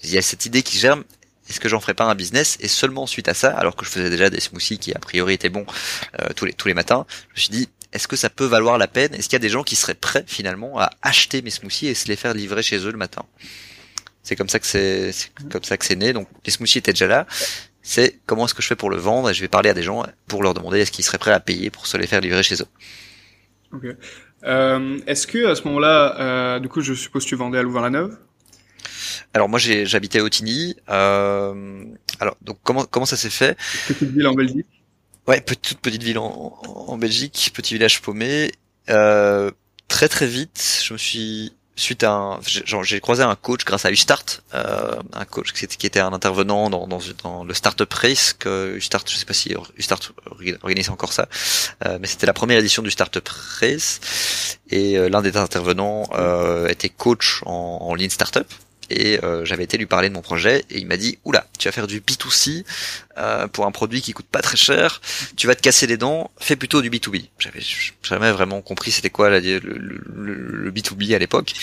[0.04, 1.04] Il y a cette idée qui germe
[1.50, 2.58] est-ce que j'en ferais pas un business?
[2.60, 5.34] Et seulement suite à ça, alors que je faisais déjà des smoothies qui a priori
[5.34, 5.66] étaient bons
[6.22, 8.78] euh, tous les tous les matins, je me suis dit est-ce que ça peut valoir
[8.78, 9.14] la peine?
[9.14, 11.96] Est-ce qu'il y a des gens qui seraient prêts finalement à acheter mes smoothies et
[11.96, 13.24] se les faire livrer chez eux le matin?
[14.24, 15.14] C'est comme ça que c'est
[15.50, 16.12] comme ça que c'est né.
[16.12, 17.28] Donc les smoothies étaient déjà là.
[17.90, 19.82] C'est comment est-ce que je fais pour le vendre et je vais parler à des
[19.82, 22.44] gens pour leur demander est-ce qu'ils seraient prêts à payer pour se les faire livrer
[22.44, 22.68] chez eux.
[23.72, 23.86] Ok.
[24.44, 27.62] Euh, est-ce que à ce moment-là, euh, du coup, je suppose que tu vendais à
[27.62, 28.18] Louvain-la-Neuve?
[29.34, 30.76] Alors moi j'habitais à Otigny.
[30.90, 31.86] Euh,
[32.20, 33.58] alors donc comment comment ça s'est fait?
[33.88, 34.68] Petite ville en Belgique?
[35.26, 38.52] Ouais, toute petite ville en, en Belgique, petit village paumé.
[38.90, 39.50] Euh,
[39.88, 43.92] très très vite, je me suis suite à un, j'ai croisé un coach grâce à
[43.92, 48.76] Ustart, euh, un coach qui était, un intervenant dans, dans, dans le Startup Race que
[48.76, 50.12] Ustart, je sais pas si Ustart
[50.62, 51.30] organisait encore ça,
[51.86, 53.28] euh, mais c'était la première édition du Startup
[53.62, 58.48] Race et euh, l'un des intervenants euh, était coach en, en Lean Startup
[58.90, 61.68] et euh, j'avais été lui parler de mon projet et il m'a dit oula tu
[61.68, 62.64] vas faire du B2C
[63.18, 65.02] euh, pour un produit qui coûte pas très cher.
[65.36, 66.32] Tu vas te casser les dents.
[66.40, 67.62] Fais plutôt du B2B j'avais
[68.04, 71.54] jamais vraiment compris c'était quoi le, le, B2B à l'époque.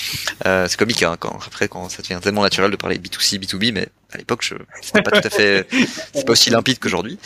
[0.46, 3.38] Euh, c'est comique hein, quand après quand ça devient tellement naturel de parler de B2C
[3.38, 5.66] B2B mais à l'époque je c'était pas tout à fait
[6.14, 7.18] c'est pas aussi limpide qu'aujourd'hui.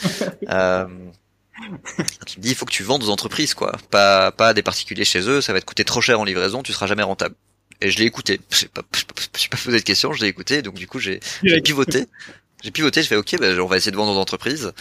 [0.49, 0.85] Euh,
[2.25, 3.73] tu me dis il faut que tu vendes aux entreprises quoi.
[3.91, 5.41] Pas pas des particuliers chez eux.
[5.41, 6.63] Ça va te coûter trop cher en livraison.
[6.63, 7.35] Tu seras jamais rentable
[7.81, 8.39] et je l'ai écouté.
[8.51, 10.61] Je pas, je suis pas posé de questions, je l'ai écouté.
[10.61, 11.19] Donc du coup, j'ai
[11.63, 12.07] pivoté.
[12.61, 14.73] J'ai pivoté, je fais ok, bah, on va essayer de vendre aux entreprises.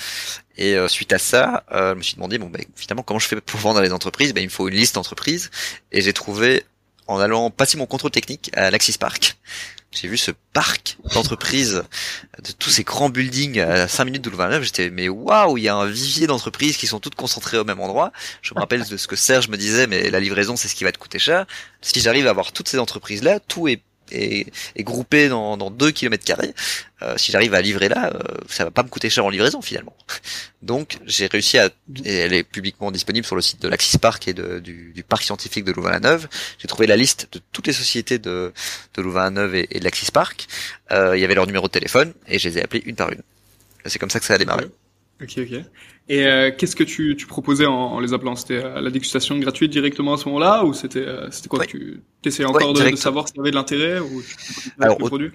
[0.57, 3.29] Et euh, suite à ça, euh, je me suis demandé bon, bah, finalement, comment je
[3.29, 4.35] fais pour vendre à les entreprises?
[4.35, 5.51] Bah, Il me faut une liste d'entreprises.
[5.93, 6.65] Et j'ai trouvé
[7.09, 9.37] en allant passer mon contrôle technique à l'Axis Park
[9.91, 11.83] j'ai vu ce parc d'entreprises,
[12.43, 15.69] de tous ces grands buildings à 5 minutes de Louvain-la-Neuve, j'étais mais waouh, il y
[15.69, 18.13] a un vivier d'entreprises qui sont toutes concentrées au même endroit.
[18.43, 20.85] Je me rappelle de ce que Serge me disait, mais la livraison c'est ce qui
[20.85, 21.47] va te coûter cher.
[21.81, 25.71] Si j'arrive à avoir toutes ces entreprises là, tout est est, est groupé dans, dans
[25.71, 26.55] 2 km carrés,
[27.03, 28.19] euh, si j'arrive à livrer là, euh,
[28.49, 29.97] ça va pas me coûter cher en livraison finalement.
[30.63, 31.71] Donc j'ai réussi à,
[32.05, 35.03] et elle est publiquement disponible sur le site de l'Axis Park et de, du, du,
[35.05, 36.29] parc scientifique de Louvain-la-Neuve.
[36.59, 38.53] J'ai trouvé la liste de toutes les sociétés de,
[38.95, 40.49] de Louvain-la-Neuve et, de l'Axis Park.
[40.91, 43.13] Euh, il y avait leur numéro de téléphone et je les ai appelés une par
[43.13, 43.23] une.
[43.87, 44.65] C'est comme ça que ça a démarré.
[45.23, 45.65] Ok, ok.
[46.09, 48.35] Et euh, qu'est-ce que tu, tu proposais en, en, les appelant?
[48.35, 51.67] C'était euh, la dégustation gratuite directement à ce moment-là ou c'était euh, c'était quoi?
[51.67, 54.23] Tu essayais encore de, de, savoir s'il y avait de l'intérêt ou
[54.81, 55.31] Alors, le produit?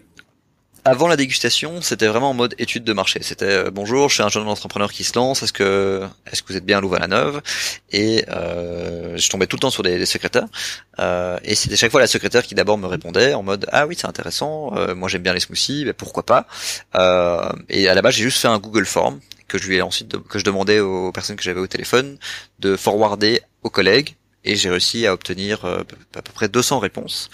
[0.86, 3.20] Avant la dégustation, c'était vraiment en mode étude de marché.
[3.22, 5.42] C'était euh, bonjour, je suis un jeune entrepreneur qui se lance.
[5.42, 7.42] Est-ce que est-ce que vous êtes bien à Louvain-la-Neuve?
[7.92, 10.48] Et euh, je tombais tout le temps sur des, des secrétaires.
[11.00, 13.96] Euh, et c'était chaque fois la secrétaire qui d'abord me répondait en mode ah oui
[13.98, 14.76] c'est intéressant.
[14.76, 16.48] Euh, moi j'aime bien les smoothies, mais pourquoi pas?
[16.96, 19.82] Euh, Et à la base j'ai juste fait un Google Form que je lui ai
[19.82, 22.18] ensuite que je demandais aux personnes que j'avais au téléphone
[22.60, 25.84] de forwarder aux collègues et j'ai réussi à obtenir euh,
[26.16, 27.30] à peu près 200 réponses.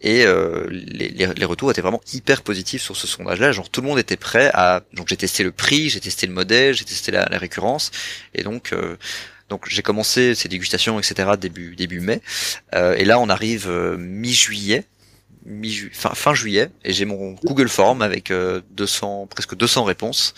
[0.00, 3.52] Et euh, les, les, retours étaient vraiment hyper positifs sur ce sondage-là.
[3.52, 6.32] Genre tout le monde était prêt à donc j'ai testé le prix, j'ai testé le
[6.32, 7.90] modèle, j'ai testé la, la, récurrence.
[8.34, 8.96] Et donc euh,
[9.50, 12.22] donc j'ai commencé ces dégustations etc début début mai.
[12.72, 14.84] Et là on arrive mi-juillet
[15.46, 18.32] mi fin, fin juillet et j'ai mon Google Form avec
[18.76, 20.34] 200 presque 200 réponses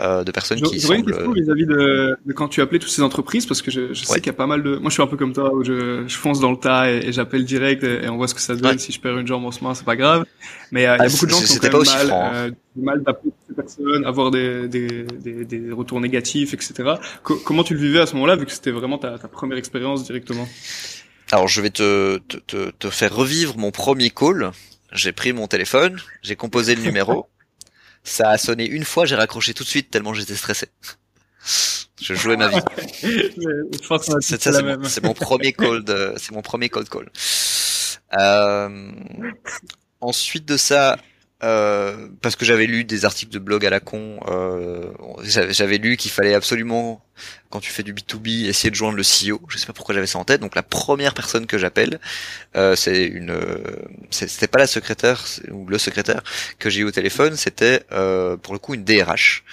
[0.00, 3.02] euh, de personnes qui J'aurais une question vis-à-vis de, de, quand tu appelais toutes ces
[3.02, 5.02] entreprises parce que je, je sais qu'il y a pas mal de moi je suis
[5.02, 8.08] un peu comme toi où je, je fonce dans le tas et, j'appelle direct et,
[8.08, 8.78] on voit ce que ça donne.
[8.78, 10.24] Si je perds une jambe en ce moment c'est pas grave.
[10.72, 12.32] Mais euh, il y a ah, beaucoup de gens qui ont quand même mal, hein.
[12.34, 17.74] euh, mal d'appeler ces personnes avoir des, des, des, des retours négatifs etc comment tu
[17.74, 20.48] le vivais à ce moment-là vu que c'était vraiment ta, ta première expérience directement?
[21.32, 24.50] Alors je vais te, te, te, faire revivre mon premier call.
[24.92, 27.28] J'ai pris mon téléphone, j'ai composé le numéro.
[28.02, 30.68] Ça a sonné une fois, j'ai raccroché tout de suite tellement j'étais stressé.
[32.00, 32.60] Je jouais ma vie.
[34.88, 37.10] c'est mon, premier call de, c'est mon premier cold call.
[38.18, 38.90] Euh,
[40.00, 40.96] ensuite de ça,
[41.42, 45.96] euh, parce que j'avais lu des articles de blog à la con, euh, j'avais lu
[45.96, 47.02] qu'il fallait absolument,
[47.48, 49.40] quand tu fais du B2B, essayer de joindre le CEO.
[49.48, 50.40] Je sais pas pourquoi j'avais ça en tête.
[50.40, 51.98] Donc la première personne que j'appelle,
[52.56, 53.38] euh, c'est une,
[54.10, 56.22] c'était pas la secrétaire ou le secrétaire
[56.58, 57.80] que j'ai eu au téléphone, c'était
[58.42, 59.44] pour le coup une DRH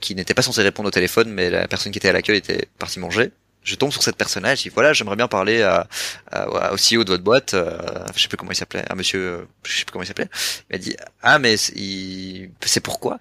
[0.00, 2.68] qui n'était pas censée répondre au téléphone, mais la personne qui était à l'accueil était
[2.78, 3.32] partie manger
[3.64, 5.86] je tombe sur cette personnage, je dis voilà, j'aimerais bien parler à,
[6.30, 7.78] à, au CEO de votre boîte, euh,
[8.14, 10.28] je sais plus comment il s'appelait, un monsieur, je sais plus comment il s'appelait.
[10.70, 13.18] Il m'a dit ah mais c'est pourquoi?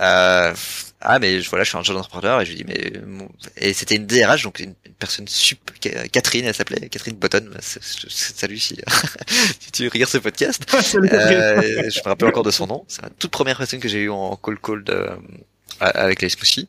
[0.00, 0.54] Euh,
[1.00, 2.92] ah mais voilà, je suis un jeune entrepreneur et je lui dis mais
[3.56, 5.78] et c'était une DRH donc une, personne super
[6.10, 7.50] Catherine, elle s'appelait Catherine Button.
[7.60, 8.80] Salut si,
[9.60, 10.62] si tu regardes ce podcast.
[10.72, 12.84] euh, je me rappelle encore de son nom.
[12.86, 15.10] C'est la toute première personne que j'ai eu en call call de
[15.80, 16.68] avec les smoothies.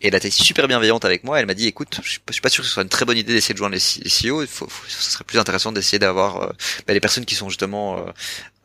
[0.00, 1.40] Et elle a été super bienveillante avec moi.
[1.40, 3.32] Elle m'a dit, écoute, je suis pas, sûr que ce soit une très bonne idée
[3.32, 4.42] d'essayer de joindre les, CEO.
[4.42, 6.48] Il faut, ce serait plus intéressant d'essayer d'avoir euh,
[6.86, 8.10] bah, les personnes qui sont justement euh,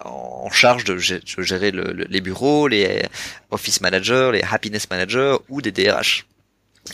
[0.04, 3.04] en charge de, gérer les bureaux, les
[3.52, 6.26] office managers, les happiness managers ou des DRH.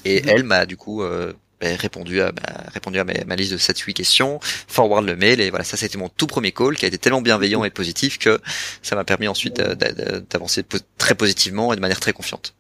[0.04, 0.30] Et mhm.
[0.30, 2.32] elle m'a du coup euh, bah, répondu à
[2.74, 6.10] répondu à ma, liste de 7-8 questions, forward le mail et voilà ça c'était mon
[6.10, 8.42] tout premier call qui a été tellement bienveillant et positif que
[8.82, 10.64] ça m'a permis ensuite d'avancer
[10.98, 12.56] très positivement et de manière très confiante.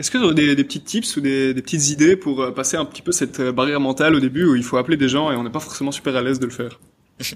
[0.00, 2.86] Est-ce que tu des, des petits tips ou des, petites idées pour euh, passer un
[2.86, 5.36] petit peu cette euh, barrière mentale au début où il faut appeler des gens et
[5.36, 6.80] on n'est pas forcément super à l'aise de le faire?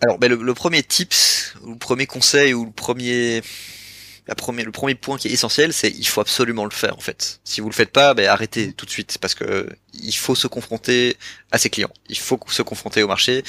[0.00, 3.42] Alors, ben, le, premier tips, ou le premier conseil, ou le premier,
[4.26, 7.00] la première, le premier point qui est essentiel, c'est il faut absolument le faire en
[7.00, 7.40] fait.
[7.44, 10.46] Si vous le faites pas, ben, arrêtez tout de suite parce que il faut se
[10.46, 11.16] confronter
[11.52, 13.44] à ses clients, il faut se confronter au marché,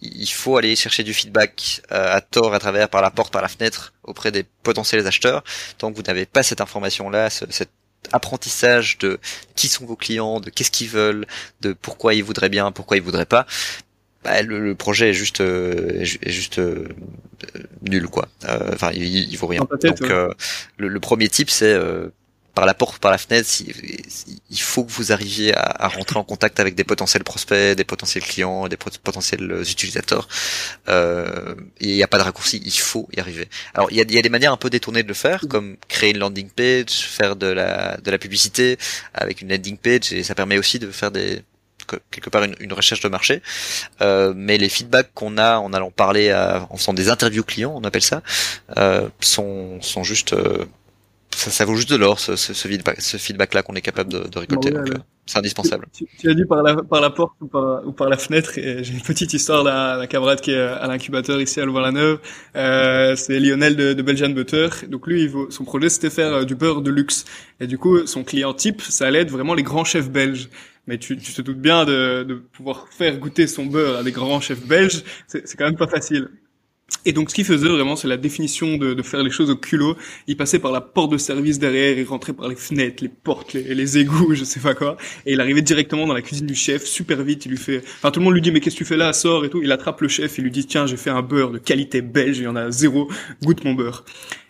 [0.00, 3.42] il faut aller chercher du feedback euh, à tort, à travers, par la porte, par
[3.42, 5.42] la fenêtre, auprès des potentiels acheteurs.
[5.78, 7.70] Tant que vous n'avez pas cette information-là, cet
[8.12, 9.18] apprentissage de
[9.54, 11.26] qui sont vos clients, de qu'est-ce qu'ils veulent,
[11.60, 13.46] de pourquoi ils voudraient bien, pourquoi ils voudraient pas,
[14.26, 16.88] bah, le, projet est juste euh, est juste euh,
[17.82, 18.26] nul quoi.
[18.72, 19.60] Enfin, il, il, vaut rien.
[19.60, 21.76] Donc, le, le, premier type c'est
[22.56, 23.50] par la porte, par la fenêtre,
[24.50, 28.24] il faut que vous arriviez à, rentrer en contact avec des potentiels prospects, des potentiels
[28.24, 30.26] clients, des potentiels utilisateurs.
[30.88, 33.46] Euh, il n'y a pas de raccourci, il faut y arriver.
[33.74, 35.76] Alors il y a, y a, des manières un peu détournées de le faire, comme
[35.86, 38.78] créer une landing page, faire de la de la publicité
[39.12, 41.42] avec une landing page, et ça permet aussi de faire des
[42.10, 43.42] quelque part une, recherche de marché.
[44.00, 46.32] Euh, mais les feedbacks qu'on a en allant parler,
[46.70, 48.22] en faisant des interviews clients, on appelle ça,
[48.76, 50.64] euh, sont sont juste euh,
[51.46, 54.10] ça, ça vaut juste de l'or, ce, ce, ce, feedback, ce feedback-là qu'on est capable
[54.12, 54.70] de, de récolter.
[54.70, 55.86] donc, euh, c'est indispensable.
[55.92, 58.58] Tu, tu, as dit par la, par la porte ou par, ou par la fenêtre.
[58.58, 62.18] Et j'ai une petite histoire d'un camarade qui est à l'incubateur ici à Louvain-la-Neuve.
[62.56, 64.68] Euh, c'est Lionel de, de Belgian Butter.
[64.88, 67.24] Donc lui, il son projet, c'était faire euh, du beurre de luxe.
[67.60, 70.48] Et du coup, son client type, ça allait être vraiment les grands chefs belges.
[70.88, 74.12] Mais tu, tu te doutes bien de, de pouvoir faire goûter son beurre à des
[74.12, 76.28] grands chefs belges, c'est quand même pas facile.
[77.04, 79.56] Et donc, ce qu'il faisait vraiment, c'est la définition de, de, faire les choses au
[79.56, 79.96] culot.
[80.28, 83.54] Il passait par la porte de service derrière, il rentrait par les fenêtres, les portes,
[83.54, 84.96] les, les égouts, je sais pas quoi.
[85.24, 87.46] Et il arrivait directement dans la cuisine du chef, super vite.
[87.46, 89.12] Il lui fait, enfin, tout le monde lui dit, mais qu'est-ce que tu fais là,
[89.12, 89.62] sors et tout.
[89.62, 92.38] Il attrape le chef, il lui dit, tiens, j'ai fait un beurre de qualité belge,
[92.38, 93.10] il y en a zéro,
[93.42, 94.04] goûte mon beurre.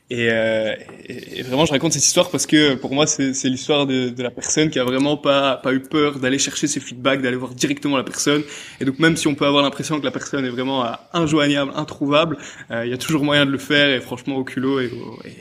[0.09, 0.73] Et, euh,
[1.09, 4.31] et, vraiment, je raconte cette histoire parce que pour moi, c'est l'histoire de, de, la
[4.31, 7.97] personne qui a vraiment pas, pas eu peur d'aller chercher ses feedbacks, d'aller voir directement
[7.97, 8.43] la personne.
[8.81, 11.73] Et donc, même si on peut avoir l'impression que la personne est vraiment euh, injoignable,
[11.75, 12.39] introuvable,
[12.71, 13.89] euh, il y a toujours moyen de le faire.
[13.89, 14.93] Et franchement, au culot, et,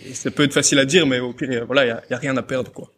[0.10, 2.14] et, ça peut être facile à dire, mais au pire, voilà, il y a, y
[2.14, 2.95] a rien à perdre, quoi.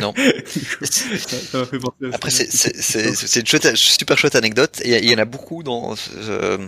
[0.00, 0.14] Non.
[0.82, 1.78] ça, fait
[2.12, 4.80] Après, c'est une chouette, super chouette anecdote.
[4.82, 5.94] Et il y en a beaucoup dans.
[6.16, 6.58] Euh,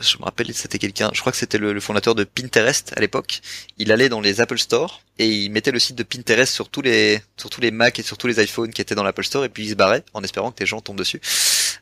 [0.00, 1.10] je me rappelle, c'était quelqu'un.
[1.12, 3.40] Je crois que c'était le, fondateur de Pinterest à l'époque.
[3.78, 6.82] Il allait dans les Apple Store et il mettait le site de Pinterest sur tous
[6.82, 9.44] les sur tous les Mac et sur tous les iPhones qui étaient dans l'Apple Store
[9.44, 11.20] et puis il se barrait en espérant que les gens tombent dessus.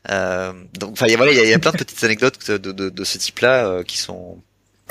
[0.09, 3.17] Euh, donc, enfin, voilà, il y, a, plein de petites anecdotes de, de, de ce
[3.17, 4.41] type-là euh, qui sont.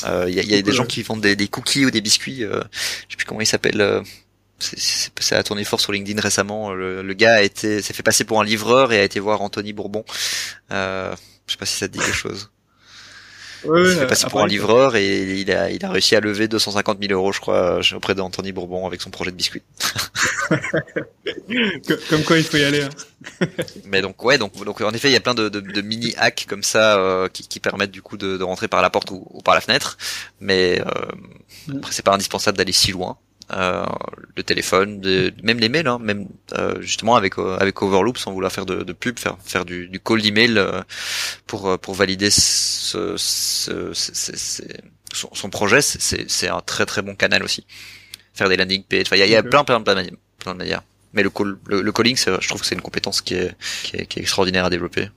[0.04, 2.00] Euh, il y a, y a des gens qui vendent des, des, cookies ou des
[2.00, 2.44] biscuits.
[2.44, 2.62] Euh,
[3.08, 4.02] je sais plus comment ils s'appellent
[4.60, 6.72] ça a tourné fort sur LinkedIn récemment.
[6.72, 9.72] Le, gars a été, s'est fait passer pour un livreur et a été voir Anthony
[9.72, 10.04] Bourbon.
[10.70, 11.14] Euh,
[11.46, 12.50] je sais pas si ça te dit quelque chose.
[13.64, 16.48] Ouais, il est passé pour un livreur et il a, il a réussi à lever
[16.48, 19.62] 250 000 euros, je crois, auprès d'Anthony Bourbon avec son projet de biscuit.
[22.08, 22.82] comme quoi il faut y aller.
[22.82, 23.46] Hein.
[23.84, 26.14] Mais donc ouais, donc, donc en effet, il y a plein de, de, de mini
[26.16, 29.10] hacks comme ça euh, qui, qui, permettent du coup de, de, rentrer par la porte
[29.10, 29.98] ou, ou par la fenêtre.
[30.40, 30.84] Mais euh,
[31.68, 31.78] mm.
[31.78, 33.18] après, c'est pas indispensable d'aller si loin.
[33.52, 33.84] Euh,
[34.36, 38.32] le téléphone, de, même les mails, hein, même euh, justement avec euh, avec Overloop sans
[38.32, 40.82] vouloir faire de, de pub, faire faire du, du call d'email euh,
[41.46, 44.62] pour pour valider ce, ce, ce,
[45.12, 47.66] son, son, projet, c'est c'est un très très bon canal aussi.
[48.34, 49.94] Faire des landing pages, il y a, y a plein, plein plein
[50.38, 50.82] plein de manières.
[51.12, 53.96] Mais le call, le, le calling, je trouve que c'est une compétence qui est, qui
[53.96, 55.08] est, qui est extraordinaire à développer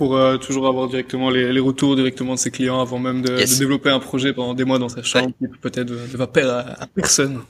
[0.00, 3.36] pour euh, toujours avoir directement les, les, retours directement de ses clients avant même de,
[3.36, 6.54] de, développer un projet pendant des mois dans sa chambre qui peut-être ne va perdre
[6.80, 7.42] à, personne.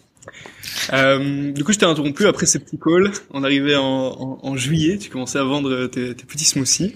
[0.93, 3.13] Euh, du coup, je t'ai interrompu après ces petits calls.
[3.31, 6.95] On arrivait en, en, en juillet, tu commençais à vendre tes, tes petits smoothies.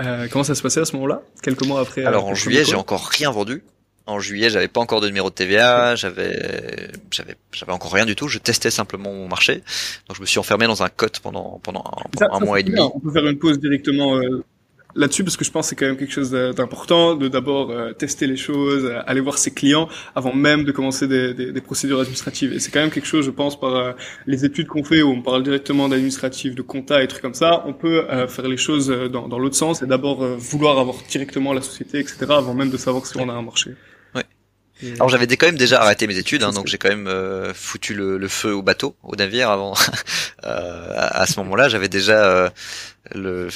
[0.00, 1.20] Euh, comment ça se passait à ce moment-là?
[1.42, 3.62] Quelques mois après Alors en juillet, j'ai encore rien vendu.
[4.06, 8.16] En juillet, j'avais pas encore de numéro de TVA, j'avais, j'avais, j'avais encore rien du
[8.16, 8.28] tout.
[8.28, 9.62] Je testais simplement mon marché.
[10.08, 11.84] Donc je me suis enfermé dans un cote pendant pendant
[12.30, 12.80] un, mois et demi.
[12.80, 14.44] On peut faire une pause directement euh,
[14.94, 17.92] là-dessus parce que je pense que c'est quand même quelque chose d'important de d'abord euh,
[17.92, 21.60] tester les choses, euh, aller voir ses clients avant même de commencer des, des, des
[21.60, 22.52] procédures administratives.
[22.52, 23.92] Et c'est quand même quelque chose, je pense, par euh,
[24.26, 27.64] les études qu'on fait où on parle directement d'administratif, de compta et trucs comme ça,
[27.66, 31.62] on peut faire les choses dans, dans l'autre sens et d'abord vouloir avoir directement la
[31.62, 32.18] société, etc.
[32.30, 33.72] avant même de savoir si on a un marché.
[34.96, 37.08] Alors j'avais quand même déjà arrêté mes études, hein, donc j'ai quand même
[37.54, 39.74] foutu le, le, feu au bateau, au navire avant.
[40.44, 42.52] euh, à, ce moment-là, j'avais déjà
[43.12, 43.48] le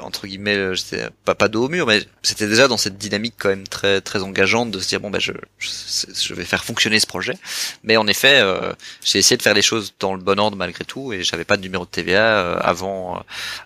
[0.00, 3.50] entre guillemets j'étais pas pas dos au mur mais c'était déjà dans cette dynamique quand
[3.50, 7.06] même très très engageante de se dire bon ben je je, vais faire fonctionner ce
[7.06, 7.34] projet.
[7.82, 8.72] Mais en effet euh,
[9.02, 11.56] j'ai essayé de faire les choses dans le bon ordre malgré tout et j'avais pas
[11.56, 13.20] de numéro de TVA euh, avant euh,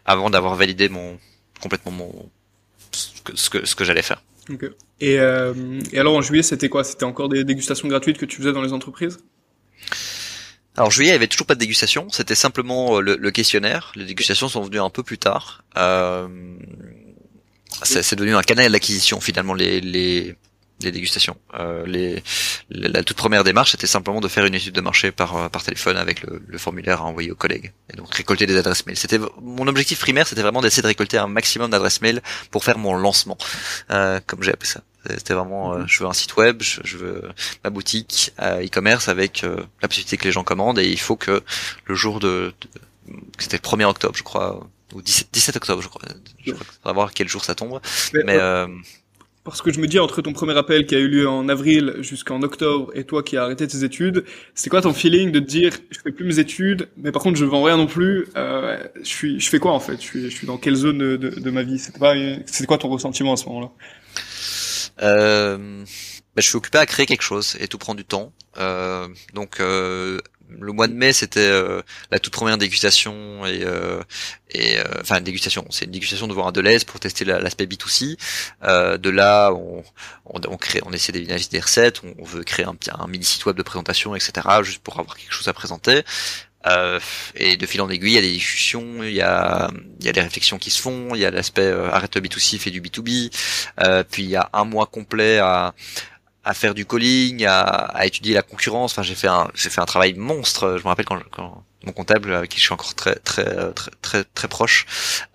[0.05, 1.19] avant d'avoir validé mon
[1.61, 2.31] complètement mon
[2.93, 4.23] ce que ce que, j'allais faire.
[5.01, 6.83] Et, et alors en juillet c'était quoi?
[6.83, 9.19] C'était encore des dégustations gratuites que tu faisais dans les entreprises?
[10.79, 13.91] Alors juillet, il y avait toujours pas de dégustation, c'était simplement euh, le, questionnaire.
[13.97, 15.64] Les dégustations sont venues un peu plus tard.
[15.77, 16.29] Euh,
[17.83, 20.37] c'est devenu un canal d'acquisition finalement les,
[20.81, 21.37] les dégustations.
[21.55, 22.23] Euh, les,
[22.71, 25.62] la toute première démarche, c'était simplement de faire une étude de marché par, euh, par
[25.62, 28.97] téléphone avec le, le, formulaire à envoyer aux collègues et donc récolter des adresses mail.
[28.97, 32.79] C'était mon objectif primaire, c'était vraiment d'essayer de récolter un maximum d'adresses mail pour faire
[32.79, 33.38] mon lancement,
[33.91, 34.83] euh, comme j'ai appelé ça.
[35.07, 37.23] C'était vraiment, euh, je veux un site web, je, veux
[37.64, 41.43] ma boutique e-commerce avec euh, la possibilité que les gens commandent et il faut que
[41.87, 42.53] le jour de,
[43.38, 46.03] c'était le 1er octobre, je crois, ou 17, 17 octobre, je crois.
[46.45, 47.81] Je crois va voir quel jour ça tombe.
[48.12, 48.67] Mais, euh,
[49.49, 51.97] parce que je me dis entre ton premier appel qui a eu lieu en avril
[52.01, 55.45] jusqu'en octobre et toi qui as arrêté tes études, c'est quoi ton feeling de te
[55.45, 58.29] dire je fais plus mes études, mais par contre je vends rien non plus.
[58.37, 59.97] Euh, je suis, je fais quoi en fait?
[59.97, 61.79] Je suis, je suis dans quelle zone de, de, ma vie?
[61.79, 62.15] C'était pas,
[62.47, 63.71] c'est quoi ton ressentiment à ce moment-là?
[65.03, 65.85] Euh,
[66.35, 68.33] bah, Je suis occupé à créer quelque chose et tout prend du temps.
[68.59, 70.19] Euh, donc euh,
[70.61, 74.03] le mois de mai, c'était euh, la toute première dégustation et, euh,
[74.51, 75.67] et euh, enfin dégustation.
[75.71, 78.17] C'est une dégustation devant un Deleuze pour tester l'aspect B2C.
[78.99, 79.85] de là, on,
[80.27, 82.03] on, on, crée, on essaie d'éviter des recettes.
[82.19, 84.47] On, veut créer un, un mini site web de présentation, etc.
[84.63, 86.03] Juste pour avoir quelque chose à présenter.
[86.67, 86.99] Euh,
[87.37, 90.09] et de fil en aiguille, il y a des discussions, il y a, il y
[90.09, 92.81] a des réflexions qui se font, il y a l'aspect arrête le B2C, fait du
[92.81, 93.31] B2B,
[93.81, 95.75] euh, puis il y a un mois complet à,
[96.49, 98.93] à faire du calling, à, à étudier la concurrence.
[98.93, 100.79] Enfin, j'ai fait un, j'ai fait un travail monstre.
[100.79, 103.91] Je me rappelle quand, quand mon comptable, avec qui je suis encore très, très, très,
[104.01, 104.87] très, très proche,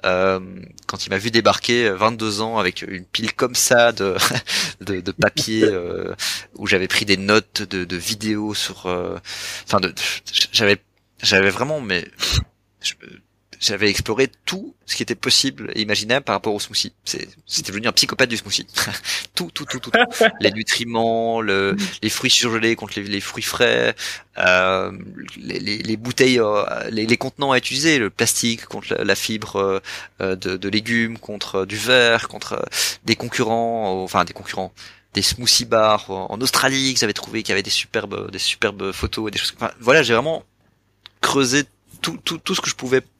[0.06, 0.40] euh,
[0.88, 4.18] quand il m'a vu débarquer 22 ans avec une pile comme ça de,
[4.82, 6.16] de, de papier euh,
[6.56, 9.20] où j'avais pris des notes de, de vidéos sur, euh,
[9.66, 9.80] enfin,
[10.52, 10.78] j'avais,
[11.22, 12.08] j'avais vraiment, mais
[13.64, 16.92] j'avais exploré tout ce qui était possible et imaginable par rapport au smoothie.
[17.06, 18.68] C'était devenu un psychopathe du smoothie.
[19.36, 19.92] tout, tout, tout, tout,
[20.42, 23.96] Les nutriments, le, les fruits surgelés contre les, fruits frais,
[24.38, 24.92] euh,
[25.38, 29.82] les, les, les, bouteilles, euh, les, les, contenants à utiliser, le plastique contre la, fibre
[30.20, 32.66] euh, de, de, légumes, contre du verre, contre
[33.06, 34.74] des concurrents, enfin des concurrents
[35.14, 39.28] des smoothie bars en Australie que j'avais trouvé qui avaient des superbes des superbes photos
[39.28, 40.44] et des choses enfin, voilà j'ai vraiment
[41.22, 41.66] creusé
[42.02, 43.13] tout, tout, tout ce que je pouvais euh,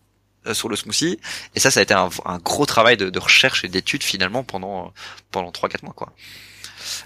[0.52, 1.20] sur le smoothie.
[1.56, 4.44] Et ça, ça a été un, un gros travail de, de recherche et d'étude finalement
[4.44, 4.94] pendant
[5.32, 6.12] pendant trois quatre mois quoi.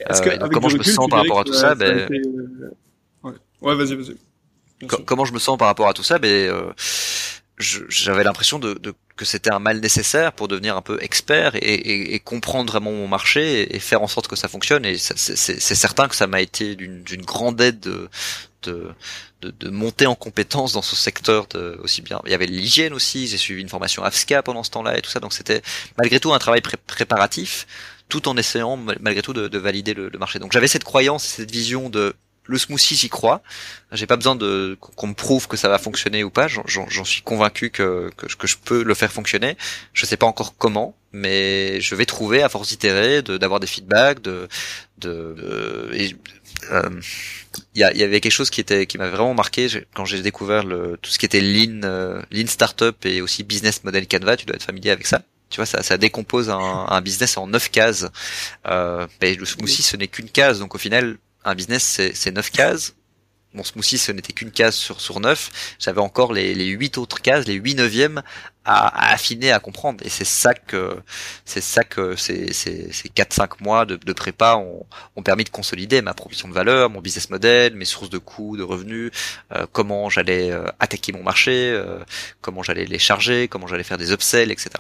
[0.10, 2.10] Euh, comment je me sens par rapport à tout ça, ben...
[3.24, 3.34] ouais.
[3.62, 4.18] ouais vas-y, vas-y.
[5.06, 6.72] comment je me sens par rapport à tout ça, ben euh,
[7.58, 11.60] j'avais l'impression de, de, que c'était un mal nécessaire pour devenir un peu expert et,
[11.60, 14.86] et, et comprendre vraiment mon marché et, faire en sorte que ça fonctionne.
[14.86, 18.10] Et c'est certain que ça m'a été d'une grande aide de,
[18.64, 18.90] de,
[19.42, 22.22] de, de, monter en compétence dans ce secteur de, aussi bien.
[22.26, 23.28] Il y avait l'hygiène aussi.
[23.28, 25.20] J'ai suivi une formation AFSCA pendant ce temps-là et tout ça.
[25.20, 25.62] Donc c'était
[25.98, 27.66] malgré tout un travail préparatif
[28.10, 30.40] tout en essayant malgré tout de, de valider le, le, marché.
[30.40, 32.16] Donc j'avais cette croyance, cette vision de
[32.48, 33.42] le smoothie, j'y crois.
[33.92, 36.48] J'ai pas besoin de qu'on me prouve que ça va fonctionner ou pas.
[36.48, 39.58] J'en suis convaincu que, que, que, je peux le faire fonctionner.
[39.94, 44.22] Je sais pas encore comment, mais je vais trouver à force d'itérer, d'avoir des feedbacks,
[44.22, 44.48] de,
[44.98, 46.16] de, de
[46.72, 47.02] euh,
[47.76, 50.64] il y, y, avait quelque chose qui était qui m'avait vraiment marqué quand j'ai découvert
[50.64, 54.38] le, tout ce qui était lean, euh, lean startup et aussi business model Canva.
[54.38, 55.22] Tu dois être familier avec ça.
[55.50, 58.08] Tu vois, ça, ça décompose un, un business en neuf cases.
[58.68, 62.94] Euh, le smoothie, ce n'est qu'une case, donc au final, un business, c'est neuf cases.
[63.54, 65.76] Mon smoothie, ce n'était qu'une case sur sur neuf.
[65.80, 68.22] J'avais encore les les huit autres cases, les huit neuvièmes
[68.66, 70.06] à, affiner, à comprendre.
[70.06, 70.98] Et c'est ça que
[71.46, 74.86] c'est ça que ces ces ces quatre cinq mois de, de prépa ont,
[75.16, 78.58] ont permis de consolider ma proposition de valeur, mon business model, mes sources de coûts,
[78.58, 79.12] de revenus,
[79.56, 82.00] euh, comment j'allais euh, attaquer mon marché, euh,
[82.42, 84.72] comment j'allais les charger, comment j'allais faire des upsells, etc.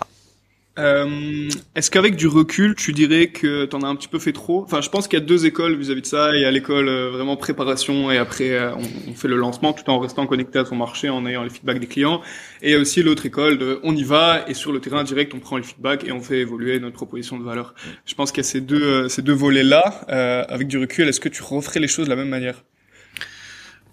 [0.77, 4.63] Euh, Est-ce qu'avec du recul, tu dirais que t'en as un petit peu fait trop?
[4.63, 6.35] Enfin, je pense qu'il y a deux écoles vis-à-vis de ça.
[6.35, 8.75] Il y a l'école euh, vraiment préparation et après euh,
[9.07, 11.79] on, fait le lancement tout en restant connecté à son marché, en ayant les feedbacks
[11.79, 12.21] des clients.
[12.61, 15.03] Et il y a aussi l'autre école de on y va et sur le terrain
[15.03, 17.73] direct on prend les feedbacks et on fait évoluer notre proposition de valeur.
[18.05, 20.05] Je pense qu'il y a ces deux ces deux volets là.
[20.49, 22.63] avec du recul, est-ce que tu referais les choses de la même manière?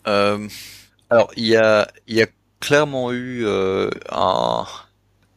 [0.05, 2.27] Alors il y a il y a
[2.61, 4.65] clairement eu un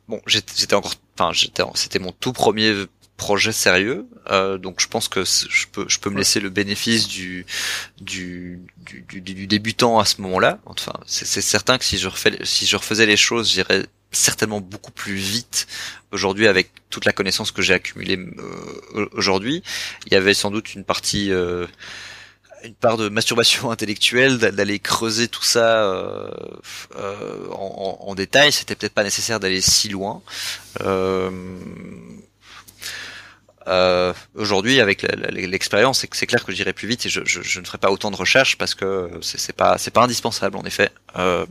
[0.08, 2.74] bon j'étais encore enfin j'étais c'était mon tout premier
[3.18, 7.08] projet sérieux euh, donc je pense que je peux je peux me laisser le bénéfice
[7.08, 7.46] du
[8.00, 10.60] du du, du, débutant à ce moment-là.
[10.66, 14.92] Enfin c'est certain que si je refais si je refaisais les choses j'irais certainement beaucoup
[14.92, 15.68] plus vite
[16.12, 19.64] aujourd'hui avec toute la connaissance que j'ai accumulée euh, aujourd'hui.
[20.06, 21.68] Il y avait sans doute une partie euh,
[22.64, 26.30] une part de masturbation intellectuelle, d'aller creuser tout ça euh,
[26.96, 28.52] euh, en, en, détail.
[28.52, 30.22] C'était peut-être pas nécessaire d'aller si loin.
[30.82, 31.30] Euh,
[33.68, 35.02] euh, Aujourd'hui, avec
[35.32, 38.12] l'expérience, c'est clair que j'irai plus vite et je, je, je, ne ferai pas autant
[38.12, 40.90] de recherches parce que c'est pas c'est pas indispensable en effet.
[41.18, 41.46] Euh,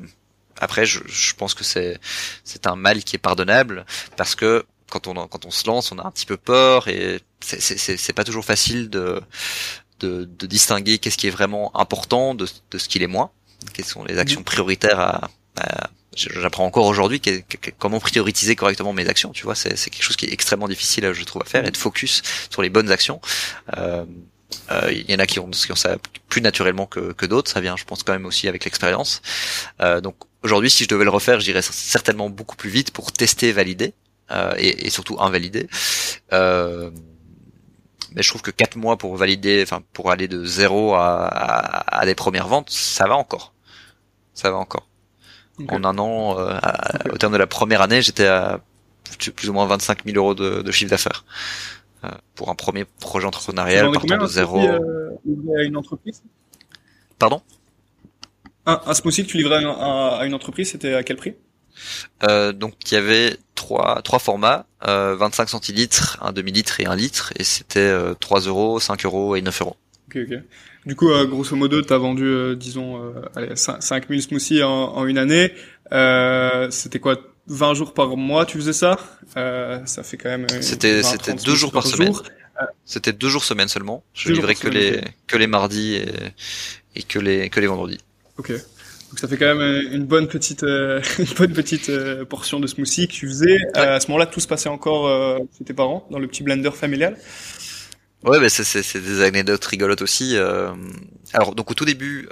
[0.58, 2.00] après, je, je, pense que c'est
[2.42, 3.84] c'est un mal qui est pardonnable
[4.16, 7.20] parce que quand on quand on se lance, on a un petit peu peur et
[7.40, 9.20] c'est pas toujours facile de
[10.00, 13.30] de, de distinguer qu'est-ce qui est vraiment important de, de ce qui est moins,
[13.72, 14.44] quelles sont les actions mhm.
[14.44, 15.30] prioritaires à,
[16.16, 17.20] j'apprends encore aujourd'hui
[17.78, 19.32] comment prioriser correctement mes actions.
[19.32, 22.22] Tu vois, c'est quelque chose qui est extrêmement difficile, je trouve, à faire, être focus
[22.50, 23.20] sur les bonnes actions.
[23.76, 24.04] Euh,
[24.70, 25.96] euh, il y en a qui ont, qui ont ça
[26.28, 27.50] plus naturellement que, que d'autres.
[27.50, 29.20] Ça vient, je pense, quand même aussi avec l'expérience.
[29.80, 33.52] Euh, donc aujourd'hui, si je devais le refaire, j'irais certainement beaucoup plus vite pour tester,
[33.52, 33.94] valider
[34.30, 35.68] euh, et, et, surtout invalider.
[36.32, 36.90] Euh,
[38.16, 42.00] mais je trouve que 4 mois pour valider, enfin pour aller de zéro à, à,
[42.00, 43.52] à, des premières ventes, ça va encore.
[44.32, 44.88] Ça va encore.
[45.68, 46.58] En un an, euh,
[47.12, 48.60] au terme de la première année, j'étais à
[49.34, 51.24] plus ou moins 25 000 euros de, de chiffre d'affaires
[52.04, 54.58] euh, pour un premier projet entrepreneurial partant de zéro.
[54.58, 56.22] À une entreprise?
[57.18, 57.40] Pardon?
[58.66, 61.34] Un, un smoothie que tu livrais à, à une entreprise, c'était à quel prix?
[62.22, 66.86] Euh, donc il y avait trois trois formats, euh, 25 centilitres, un demi litre et
[66.86, 69.76] un litre, et c'était euh, 3 euros, 5 euros et 9 euros.
[70.08, 70.38] Ok ok.
[70.86, 74.70] Du coup, euh, grosso modo, tu as vendu, euh, disons, euh, allez, 5000 smoothies en,
[74.70, 75.52] en, une année.
[76.70, 77.16] c'était quoi
[77.48, 78.96] 20 jours par mois, tu faisais ça?
[79.34, 80.46] Ça fait quand même.
[80.60, 82.12] C'était c'était deux jours par, semaine.
[82.84, 84.04] C'était deux jours semaine seulement.
[84.14, 86.08] Je livrais que les que les mardis et,
[86.94, 87.98] et que les que les vendredis.
[88.38, 88.52] Ok.
[89.10, 92.60] Donc ça fait quand même euh, une bonne petite, euh, une bonne petite euh, portion
[92.60, 93.58] de smoothie que tu faisais.
[93.74, 97.16] à ce moment-là, tout se passait encore chez tes parents, dans le petit blender familial?
[98.24, 100.36] Ouais, mais c'est des anecdotes rigolotes aussi.
[101.32, 102.28] Alors donc au tout début,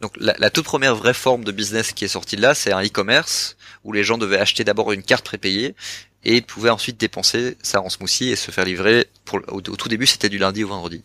[0.00, 2.72] donc la, la, toute première vraie forme de business qui est sortie de là, c'est
[2.72, 5.74] un e-commerce où les gens devaient acheter d'abord une carte prépayée
[6.24, 10.06] et pouvait ensuite dépenser ça en smoothie et se faire livrer pour au, tout début
[10.06, 11.02] c'était du lundi au vendredi.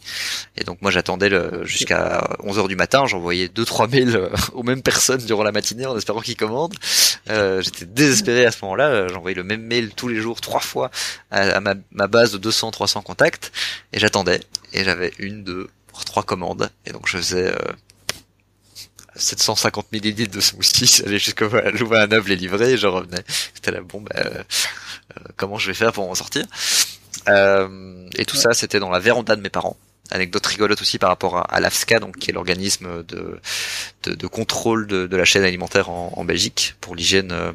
[0.58, 1.30] Et donc moi j'attendais
[1.64, 5.86] jusqu'à 11h du matin j'envoyais deux trois mails euh, aux mêmes personnes durant la matinée
[5.86, 6.76] en espérant qu'ils commandent.
[7.30, 10.92] Euh, j'étais désespéré à ce moment-là j'envoyais le même mail tous les jours trois fois
[11.32, 13.52] à, ma, ma, base de 200 300 contacts
[13.94, 14.42] et j'attendais
[14.74, 15.68] et j'avais une deux
[16.06, 16.70] trois commandes.
[16.86, 17.74] Et donc je faisais euh,
[19.18, 23.24] 750 millilitres de smoothie, j'allais jusqu'à Louvain-la-Neuve les livrer et je revenais.
[23.54, 24.10] C'était la bombe.
[24.16, 26.46] Euh, euh, comment je vais faire pour en sortir?
[27.30, 29.78] Euh, Et tout ça, c'était dans la véranda de mes parents.
[30.12, 33.40] Anecdote rigolote aussi par rapport à, l'AFSCA, donc qui est l'organisme de,
[34.04, 37.52] de, de, contrôle de, de, la chaîne alimentaire en, en Belgique pour l'hygiène, euh,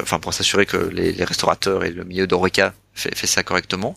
[0.00, 3.96] enfin pour s'assurer que les, les, restaurateurs et le milieu d'Oreca fait, fait ça correctement.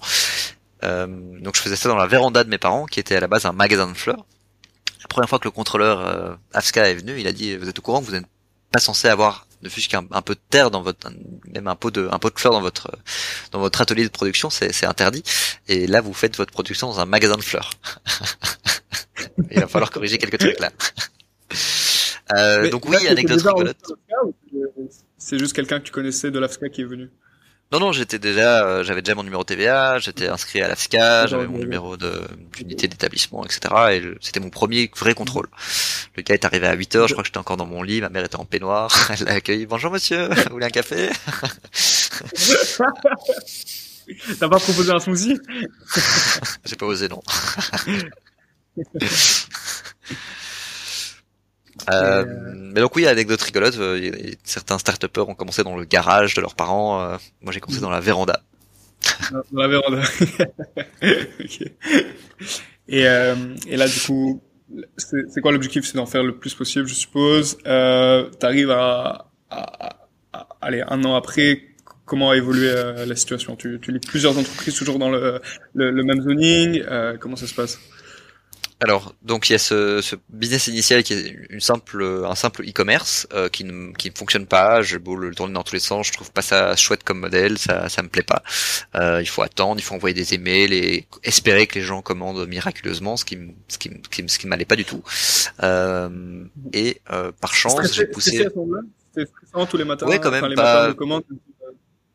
[0.83, 1.07] Euh,
[1.39, 3.45] donc je faisais ça dans la véranda de mes parents, qui était à la base
[3.45, 4.25] un magasin de fleurs.
[5.11, 7.77] La première fois que le contrôleur euh, AFSCA est venu, il a dit vous êtes
[7.77, 8.25] au courant que vous n'êtes
[8.71, 11.11] pas censé avoir ne fût-ce qu'un un peu de terre dans votre,
[11.53, 12.89] même un pot de, un pot de fleurs dans votre,
[13.51, 15.21] dans votre atelier de production, c'est interdit.
[15.67, 17.71] Et là, vous faites votre production dans un magasin de fleurs.
[19.51, 20.71] Il va falloir corriger quelques trucs là.
[22.37, 23.93] Euh, donc oui, anecdote rigolote.
[25.17, 27.09] C'est juste quelqu'un que tu connaissais de l'AFSCA qui est venu?
[27.71, 31.47] Non, non, j'étais déjà, euh, j'avais déjà mon numéro TVA, j'étais inscrit à l'AFSCA, j'avais
[31.47, 33.61] mon numéro d'unité d'établissement, etc.
[33.93, 35.47] Et c'était mon premier vrai contrôle.
[36.17, 38.01] Le gars est arrivé à 8 heures, je crois que j'étais encore dans mon lit,
[38.01, 39.65] ma mère était en peignoir, elle l'a accueilli.
[39.67, 41.11] Bonjour monsieur, vous voulez un café?
[44.39, 45.39] T'as pas proposé un smoothie?
[46.65, 47.21] J'ai pas osé, non.
[51.89, 52.25] Euh,
[52.73, 54.11] mais donc oui, anecdote rigolote, euh,
[54.43, 57.01] certains start ont commencé dans le garage de leurs parents.
[57.01, 58.41] Euh, moi, j'ai commencé dans la véranda.
[59.51, 60.01] Dans la véranda.
[62.87, 63.35] et, euh,
[63.67, 64.41] et là, du coup,
[64.97, 65.85] c'est quoi l'objectif?
[65.85, 67.57] C'est d'en faire le plus possible, je suppose.
[67.65, 69.97] Euh, T'arrives à, à,
[70.33, 71.63] à, aller un an après.
[72.05, 72.73] Comment a évolué
[73.05, 73.55] la situation?
[73.55, 75.39] Tu, tu lis plusieurs entreprises toujours dans le,
[75.73, 76.83] le, le même zoning.
[77.21, 77.79] comment ça se passe?
[78.81, 82.63] Alors, donc il y a ce, ce, business initial qui est une simple, un simple
[82.67, 84.81] e-commerce euh, qui, ne, qui ne fonctionne pas.
[84.81, 87.59] Je beau le tourner dans tous les sens, je trouve pas ça chouette comme modèle,
[87.59, 88.41] ça, ça me plaît pas.
[88.95, 92.47] Euh, il faut attendre, il faut envoyer des emails et espérer que les gens commandent
[92.47, 93.91] miraculeusement, ce qui, ce qui,
[94.27, 95.03] ce qui, m'allait pas du tout.
[95.61, 98.47] Euh, et euh, par chance, j'ai poussé.
[99.13, 100.07] C'est stressant tous les matins.
[100.07, 100.87] Ouais, quand même les pas.
[100.87, 101.23] de commande.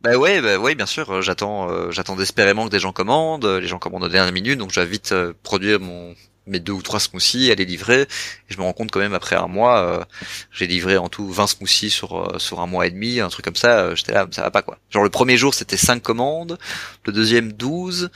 [0.00, 1.22] Bah ouais, bah ouais, bien sûr.
[1.22, 3.46] J'attends, j'attends désespérément que des gens commandent.
[3.46, 5.14] Les gens commandent au dernière minute, donc je vais vite
[5.44, 6.14] produire mon
[6.46, 8.02] mes deux ou trois smoothies, elle est livrée.
[8.02, 8.08] Et
[8.48, 10.04] je me rends compte quand même après un mois, euh,
[10.52, 13.44] j'ai livré en tout 20 smoothies sur euh, sur un mois et demi, un truc
[13.44, 13.78] comme ça.
[13.80, 14.78] Euh, j'étais là, ça va pas quoi.
[14.90, 16.58] Genre le premier jour c'était 5 commandes,
[17.04, 18.10] le deuxième 12,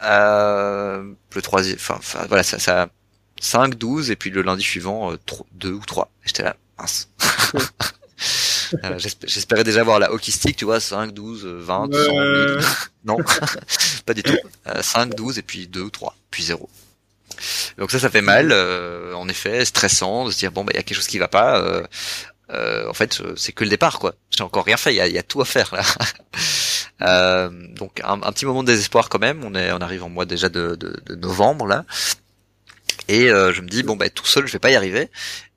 [0.00, 2.88] le troisième, enfin voilà ça, ça
[3.40, 5.14] 5, 12 et puis le lundi suivant
[5.52, 6.10] 2 ou 3.
[6.24, 7.08] J'étais là, mince.
[9.24, 12.58] J'espérais déjà voir la hockey stick, tu vois, 5, 12, 20, 100, 1000.
[13.04, 13.16] Non,
[14.06, 14.36] pas du tout.
[14.80, 16.68] 5, 12 et puis 2 ou 3, puis 0.
[17.78, 20.76] Donc ça, ça fait mal, euh, en effet, stressant de se dire bon, bah il
[20.76, 21.58] y a quelque chose qui va pas.
[21.58, 21.82] Euh,
[22.50, 24.14] euh, en fait, c'est que le départ, quoi.
[24.30, 25.82] J'ai encore rien fait, il y a, tout à faire là.
[27.76, 29.44] donc un, petit moment de désespoir quand même.
[29.44, 31.84] On est, on arrive en mois déjà de, de, de novembre là,
[33.08, 35.10] et je me dis bon, bah tout seul, je vais pas y arriver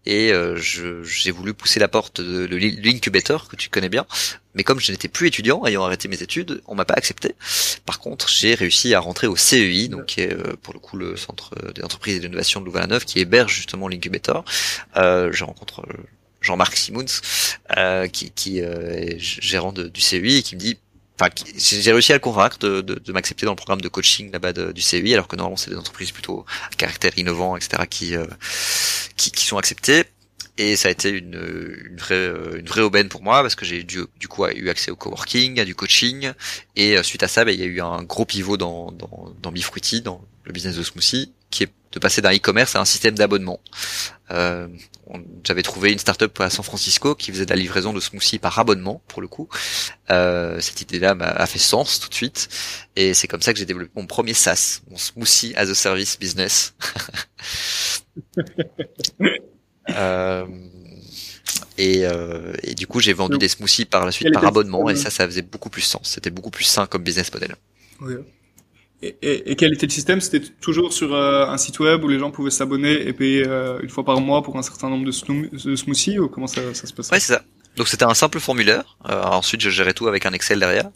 [0.06, 4.06] et euh, j'ai voulu pousser la porte de, l'incubateur que tu connais bien,
[4.54, 7.36] mais comme je n'étais plus étudiant, ayant arrêté mes études, on m'a pas accepté.
[7.86, 10.98] Par contre, j'ai réussi à rentrer au CEI, donc qui est euh, pour le coup
[10.98, 14.44] le centre des entreprises et d'innovation de Louvain-la-Neuve, qui héberge justement l'incubateur.
[14.98, 15.94] Euh, je rencontre euh,
[16.42, 17.06] Jean-Marc Simons,
[17.78, 20.78] euh, qui, qui est gérant du CEI, et qui me dit
[21.20, 24.32] enfin j'ai réussi à le convaincre de, de, de m'accepter dans le programme de coaching
[24.32, 28.16] là-bas du CEI alors que normalement c'est des entreprises plutôt à caractère innovant etc qui
[28.16, 28.26] euh,
[29.16, 30.06] qui, qui, sont acceptés.
[30.58, 31.34] Et ça a été une,
[31.90, 34.70] une vraie euh, une vraie aubaine pour moi parce que j'ai du, du coup eu
[34.70, 36.32] accès au coworking, à du coaching
[36.76, 39.34] et euh, suite à ça, bah, il y a eu un gros pivot dans dans,
[39.42, 42.86] dans Bifruity, dans le business de smoothie, qui est de passer d'un e-commerce à un
[42.86, 43.60] système d'abonnement.
[44.32, 44.68] Euh,
[45.46, 48.58] J'avais trouvé une startup à San Francisco qui faisait de la livraison de smoothies par
[48.58, 49.48] abonnement pour le coup.
[50.10, 52.50] Euh, cette idée-là m'a fait sens tout de suite
[52.96, 56.20] et c'est comme ça que j'ai développé mon premier SaaS, mon smoothie as a service
[56.20, 56.74] business.
[59.90, 60.46] Euh,
[61.78, 64.96] et, euh, et, du coup, j'ai vendu des smoothies par la suite par abonnement et
[64.96, 66.12] ça, ça faisait beaucoup plus sens.
[66.14, 67.56] C'était beaucoup plus sain comme business model.
[68.00, 68.16] Oui.
[69.22, 70.22] Et, quel était le système?
[70.22, 73.80] C'était toujours sur euh, un site web où les gens pouvaient s'abonner et payer euh,
[73.82, 76.88] une fois par mois pour un certain nombre de, de smoothies ou comment ça, ça
[76.88, 77.44] se passait Ouais, c'est ça.
[77.76, 78.98] Donc c'était un simple formulaire.
[79.10, 80.90] Euh, ensuite, je gérais tout avec un Excel derrière.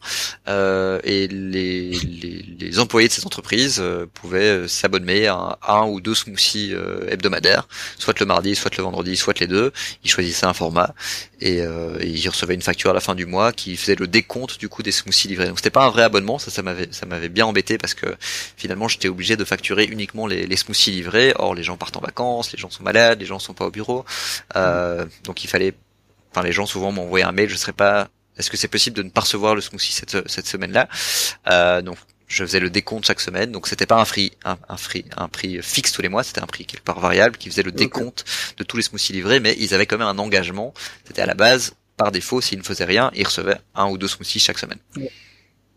[0.48, 5.88] Euh, et les, les, les, employés de cette entreprise euh, pouvaient euh, s'abonner à un,
[5.88, 7.68] ou deux smoothies euh, hebdomadaires,
[7.98, 9.72] soit le mardi, soit le vendredi, soit les deux.
[10.04, 10.94] Ils choisissaient un format
[11.42, 14.58] et, et ils recevaient une facture à la fin du mois qui faisait le décompte
[14.60, 15.48] du coup des smoothies livrés.
[15.48, 18.16] Donc c'était pas un vrai abonnement, ça, ça m'avait, ça m'avait bien embêté parce que
[18.56, 21.34] finalement j'étais obligé de facturer uniquement les, les smoothies livrés.
[21.38, 23.72] Or les gens partent en vacances, les gens sont malades, les gens sont pas au
[23.72, 24.06] bureau,
[25.24, 25.74] donc il fallait
[26.38, 29.04] enfin les gens souvent m'envoyaient un mail, je serais pas, est-ce que c'est possible de
[29.04, 30.88] ne pas recevoir le smoothie cette, cette semaine-là?
[31.50, 34.78] Euh, Donc je faisais le décompte chaque semaine, donc c'était pas un free, un, un,
[34.78, 37.64] free, un prix fixe tous les mois, c'était un prix quelque part variable qui faisait
[37.64, 38.26] le décompte
[38.58, 40.74] de tous les smoothies livrés, mais ils avaient quand même un engagement.
[41.06, 44.10] C'était à la base, par défaut, s'ils ne faisaient rien, ils recevaient un ou deux
[44.10, 44.80] smoothies chaque semaine.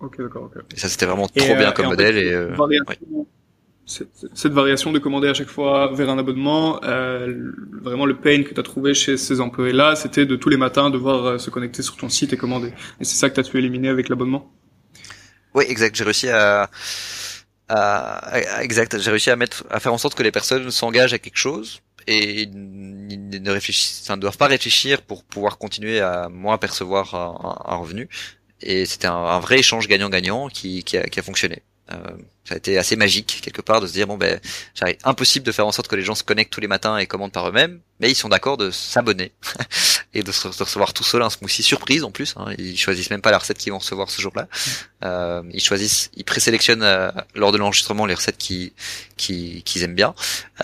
[0.01, 0.63] Ok, d'accord, ok.
[0.75, 2.57] Et ça c'était vraiment trop bien euh, comme modèle et euh,
[3.91, 8.55] cette, variation de commander à chaque fois vers un abonnement, euh, vraiment le pain que
[8.55, 11.83] tu as trouvé chez ces employés-là, c'était de tous les matins devoir euh, se connecter
[11.83, 12.73] sur ton site et commander.
[13.01, 14.53] Et c'est ça que tu as pu éliminer avec l'abonnement?
[15.55, 15.97] Oui, exact.
[15.97, 16.71] J'ai réussi à,
[17.69, 18.99] à, exact.
[18.99, 21.81] J'ai réussi à mettre, à faire en sorte que les personnes s'engagent à quelque chose
[22.07, 27.77] et ils ne réfléchissent, ne doivent pas réfléchir pour pouvoir continuer à moins percevoir un,
[27.77, 28.09] revenu.
[28.61, 31.63] Et c'était un, vrai échange gagnant-gagnant qui, qui, a, qui a fonctionné.
[31.93, 32.17] Euh,
[32.51, 34.41] ça a été assez magique quelque part de se dire bon ben
[34.75, 37.07] j'arrive impossible de faire en sorte que les gens se connectent tous les matins et
[37.07, 39.31] commandent par eux-mêmes, mais ils sont d'accord de s'abonner
[40.15, 42.35] et de, se, recevoir tout seul un smoothie surprise en plus.
[42.37, 42.53] Hein.
[42.59, 44.49] Ils choisissent même pas la recette qu'ils vont recevoir ce jour-là.
[45.05, 48.73] Euh, ils choisissent, ils présélectionnent euh, lors de l'enregistrement les recettes qui
[49.17, 50.15] qu'ils aiment bien.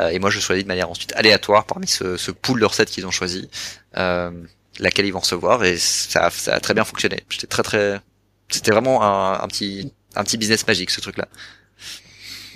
[0.01, 2.91] Euh, et moi je choisis de manière ensuite aléatoire parmi ce, ce pool de recettes
[2.91, 3.49] qu'ils ont choisi,
[3.97, 4.33] euh,
[4.81, 7.23] laquelle ils vont recevoir et ça, ça a très bien fonctionné.
[7.29, 8.01] J'étais très très,
[8.49, 11.29] c'était vraiment un, un petit un petit business magique ce truc-là.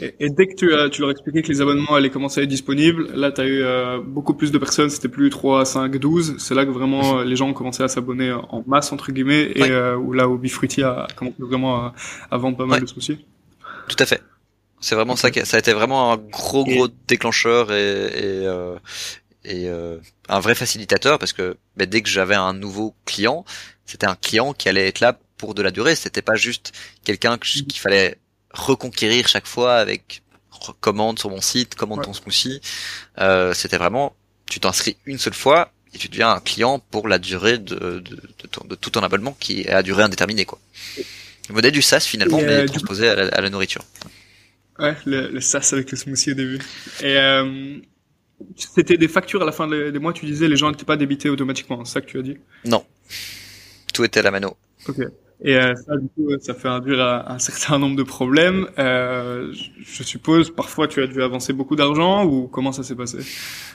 [0.01, 2.49] Et, dès que tu, as, tu leur expliqué que les abonnements allaient commencer à être
[2.49, 6.37] disponibles, là tu as eu euh, beaucoup plus de personnes, c'était plus 3, 5, 12,
[6.39, 9.53] c'est là que vraiment euh, les gens ont commencé à s'abonner en masse entre guillemets
[9.55, 11.93] et euh, où là Bifruity a commencé vraiment
[12.31, 13.19] à, vendre pas mal de soucis.
[13.89, 14.23] Tout à fait.
[14.81, 18.47] C'est vraiment ça qui ça a été vraiment un gros gros déclencheur et,
[19.45, 19.69] et, et
[20.31, 23.45] un vrai facilitateur parce que bah, dès que j'avais un nouveau client,
[23.85, 25.97] c'était un client qui allait être là pour de la durée.
[25.97, 26.73] C'était pas juste
[27.03, 28.19] quelqu'un qu'il fallait
[28.53, 30.23] reconquérir chaque fois avec
[30.81, 32.61] commande sur mon site, commande ton smoothie.
[33.19, 34.15] Euh, c'était vraiment,
[34.47, 38.17] tu t'inscris une seule fois et tu deviens un client pour la durée de, de,
[38.69, 40.45] de, tout ton abonnement qui est à durée indéterminée.
[40.45, 40.61] Quoi.
[41.49, 43.83] Le modèle du SaaS finalement, mais euh, transposé à la, nourriture.
[44.79, 46.59] Ouais, le, le, SaaS avec le smoothie au début.
[47.01, 47.79] Et euh,
[48.57, 51.31] c'était des factures à la fin des mois, tu disais les gens n'étaient pas débités
[51.31, 52.37] automatiquement, c'est ça que tu as dit?
[52.67, 52.85] Non,
[53.95, 54.57] tout était à la mano.
[54.87, 54.99] Ok.
[55.43, 58.69] Et euh, ça, du coup, ça fait induire un, certain nombre de problèmes.
[58.79, 63.19] Euh, je suppose, parfois, tu as dû avancer beaucoup d'argent ou comment ça s'est passé?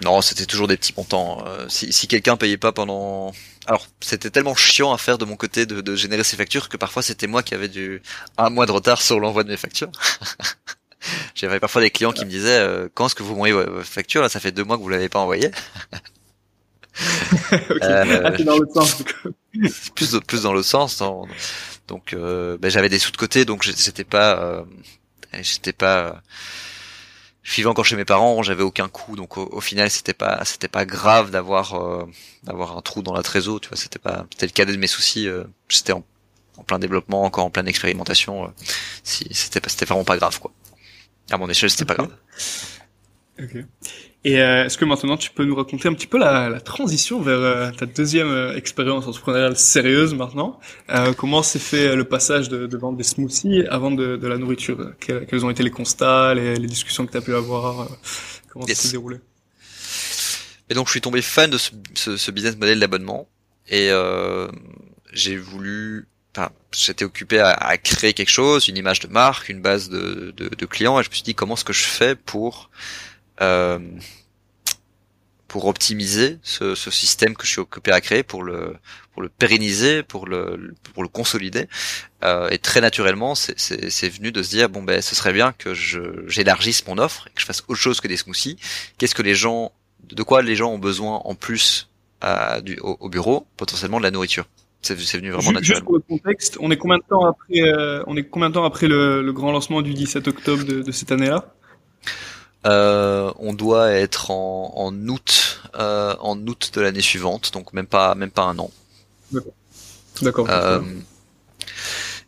[0.04, 1.44] Non, c'était toujours des petits montants.
[1.48, 3.32] Euh, si, si quelqu'un payait pas pendant,
[3.66, 6.78] alors c'était tellement chiant à faire de mon côté de, de générer ces factures que
[6.78, 8.02] parfois c'était moi qui avais du
[8.38, 9.92] un mois de retard sur l'envoi de mes factures.
[11.36, 14.22] J'avais parfois des clients qui me disaient euh, quand est-ce que vous m'envoyez vos factures
[14.22, 14.30] là?
[14.30, 15.50] Ça fait deux mois que vous l'avez pas envoyé.
[17.52, 17.84] okay.
[17.84, 19.04] euh, ah, dans l'autre sens.
[19.96, 21.02] plus plus dans l'autre sens.
[21.88, 24.64] Donc euh, ben, j'avais des sous de côté, donc j'étais pas, euh,
[25.34, 26.22] j'étais pas.
[27.44, 30.68] je vivais encore chez mes parents, j'avais aucun coût, donc au, final c'était pas c'était
[30.68, 32.06] pas grave d'avoir euh,
[32.44, 34.88] d'avoir un trou dans la trésor, tu vois, c'était pas c'était le cadet de mes
[34.88, 36.04] soucis, euh, j'étais en,
[36.58, 38.52] en, plein développement, encore en pleine expérimentation,
[39.04, 40.52] si c'était pas c'était vraiment pas grave quoi.
[41.32, 42.16] À mon échelle, c'était pas grave.
[43.40, 43.58] Ok.
[44.26, 47.22] Et euh, est-ce que maintenant tu peux nous raconter un petit peu la, la transition
[47.22, 50.60] vers euh, ta deuxième euh, expérience entrepreneuriale sérieuse maintenant?
[51.16, 54.94] Comment s'est fait le passage de, de, vendre des smoothies à vendre de, la nourriture?
[55.00, 57.88] Quels, ont été les constats, les, les discussions que tu as pu avoir
[58.50, 59.18] Comment ça s'est déroulé?
[60.72, 63.28] Et donc je suis tombé fan de ce, ce, ce business model d'abonnement.
[63.70, 63.92] Et
[65.14, 66.08] j'ai voulu
[66.38, 70.34] Enfin, j'étais occupé à, à, créer quelque chose, une image de marque, une base de,
[70.36, 72.70] de, de clients, et je me suis dit comment est-ce que je fais pour
[73.42, 73.80] euh,
[75.48, 78.76] pour optimiser ce, ce, système que je suis occupé à créer, pour le
[79.14, 81.68] pour le pérenniser, pour le pour le consolider.
[82.24, 85.74] Euh, et très naturellement, c'est venu de se dire bon ben ce serait bien que
[85.74, 88.58] je j'élargisse mon offre et que je fasse autre chose que des smoothies.
[88.98, 89.72] Qu'est-ce que les gens,
[90.04, 91.90] de quoi les gens ont besoin en plus
[92.22, 94.46] à, du, au, bureau, potentiellement de la nourriture.
[94.82, 95.62] C'est venu vraiment naturellement.
[95.62, 98.54] Juste pour le contexte, on est combien de temps après, euh, on est combien de
[98.56, 101.56] temps après le, le, grand lancement du 17 octobre de, de cette année-là?
[102.66, 107.88] Euh, on doit être en, en août, euh, en août de l'année suivante, donc même
[107.88, 108.72] pas, même pas un an.
[110.22, 110.48] D'accord.
[110.50, 110.82] Euh,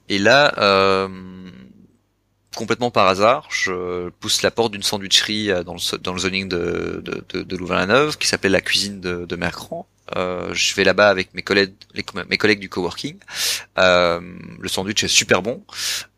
[0.10, 1.08] et là, euh,
[2.56, 7.02] complètement par hasard, je pousse la porte d'une sandwicherie dans le, dans le zoning de,
[7.04, 9.88] de, de, de Louvain-la-Neuve qui s'appelle la cuisine de, de Mercran.
[10.16, 11.74] Euh, je vais là-bas avec mes collègues,
[12.30, 13.18] mes collègues du coworking.
[13.78, 14.22] Euh,
[14.60, 15.64] le sandwich est super bon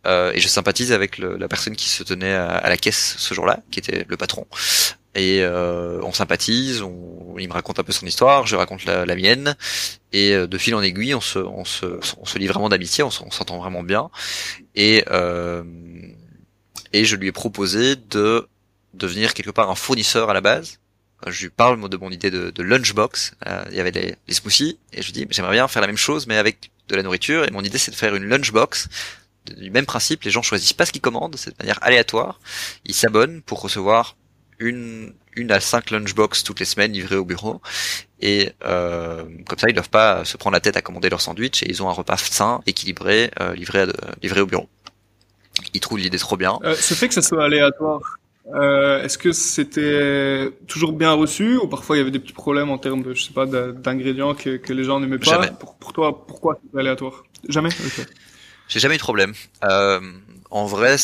[0.06, 3.60] euh, et je sympathise avec la personne qui se tenait à, la caisse ce jour-là,
[3.72, 4.46] qui était le patron.
[5.16, 9.16] Et euh, on sympathise, on, il me raconte un peu son histoire, je raconte la,
[9.16, 9.56] mienne,
[10.14, 13.04] et euh, de fil en aiguille, on se, on se, on se lit vraiment d'amitié,
[13.04, 14.10] on, s'entend vraiment bien.
[14.76, 15.64] Et euh,
[16.94, 18.48] et je lui ai proposé de
[18.94, 20.80] devenir quelque part un fournisseur à la base
[21.28, 24.80] je lui parle de mon idée de, de lunchbox, euh, il y avait des, smoothies,
[24.94, 27.46] et je lui dis j'aimerais bien faire la même chose mais avec de la nourriture,
[27.46, 28.88] et mon idée c'est de faire une lunchbox
[29.46, 32.40] du même principe, les gens choisissent pas ce qu'ils commandent, c'est de manière aléatoire,
[32.86, 34.16] ils s'abonnent pour recevoir
[34.60, 37.62] une, une à cinq lunchbox toutes les semaines livrées au bureau,
[38.20, 41.64] et euh, comme ça ils doivent pas se prendre la tête à commander leur sandwich,
[41.64, 43.86] et ils ont un repas sain, équilibré, euh, livré,
[44.22, 44.70] livré au bureau.
[45.74, 46.58] Ils trouvent l'idée trop bien.
[46.64, 48.19] Euh, ce fait que ça soit aléatoire,
[48.54, 52.70] euh, Est-ce que c'était toujours bien reçu ou parfois il y avait des petits problèmes
[52.70, 55.32] en termes de, je sais pas, d'ingrédients que, que, les gens n'aimaient pas?
[55.32, 55.52] Jamais.
[55.60, 57.24] Pour, pour toi, pourquoi c'était aléatoire?
[57.48, 57.70] Jamais?
[58.68, 59.34] J'ai jamais eu de problème.
[59.64, 60.00] Euh,
[60.52, 60.96] en vrai,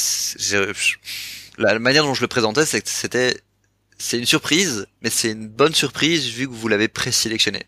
[1.58, 3.34] la manière dont je le présentais, c'était
[3.98, 7.64] c'est une surprise, mais c'est une bonne surprise vu que vous l'avez présélectionné.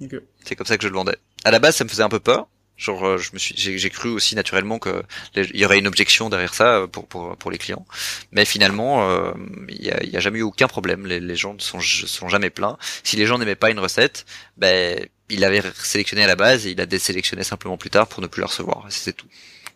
[0.00, 0.16] Ok.
[0.44, 1.16] C'est comme ça que je le vendais.
[1.44, 2.48] À la base, ça me faisait un peu peur.
[2.78, 5.02] Genre, euh, je me suis, j'ai j'ai cru aussi naturellement que
[5.34, 7.84] les- il y aurait une objection derrière ça euh, pour pour pour les clients.
[8.32, 9.32] Mais finalement, euh,
[9.68, 11.04] il y a, y a jamais eu aucun problème.
[11.06, 12.78] Les, les gens ne sont sont jamais plaints.
[13.02, 14.24] Si les gens n'aimaient pas une recette,
[14.56, 18.22] ben il l'avait sélectionné à la base et il a désélectionné simplement plus tard pour
[18.22, 18.86] ne plus la recevoir.
[18.90, 19.26] C'est tout.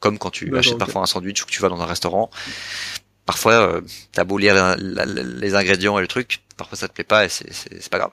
[0.01, 2.31] Comme quand tu achètes parfois un sandwich ou que tu vas dans un restaurant.
[3.27, 3.81] Parfois, euh,
[4.13, 7.05] t'as beau lire la- la- la- les ingrédients et le truc, parfois ça te plaît
[7.05, 8.11] pas et c'est c'est c'est pas grave.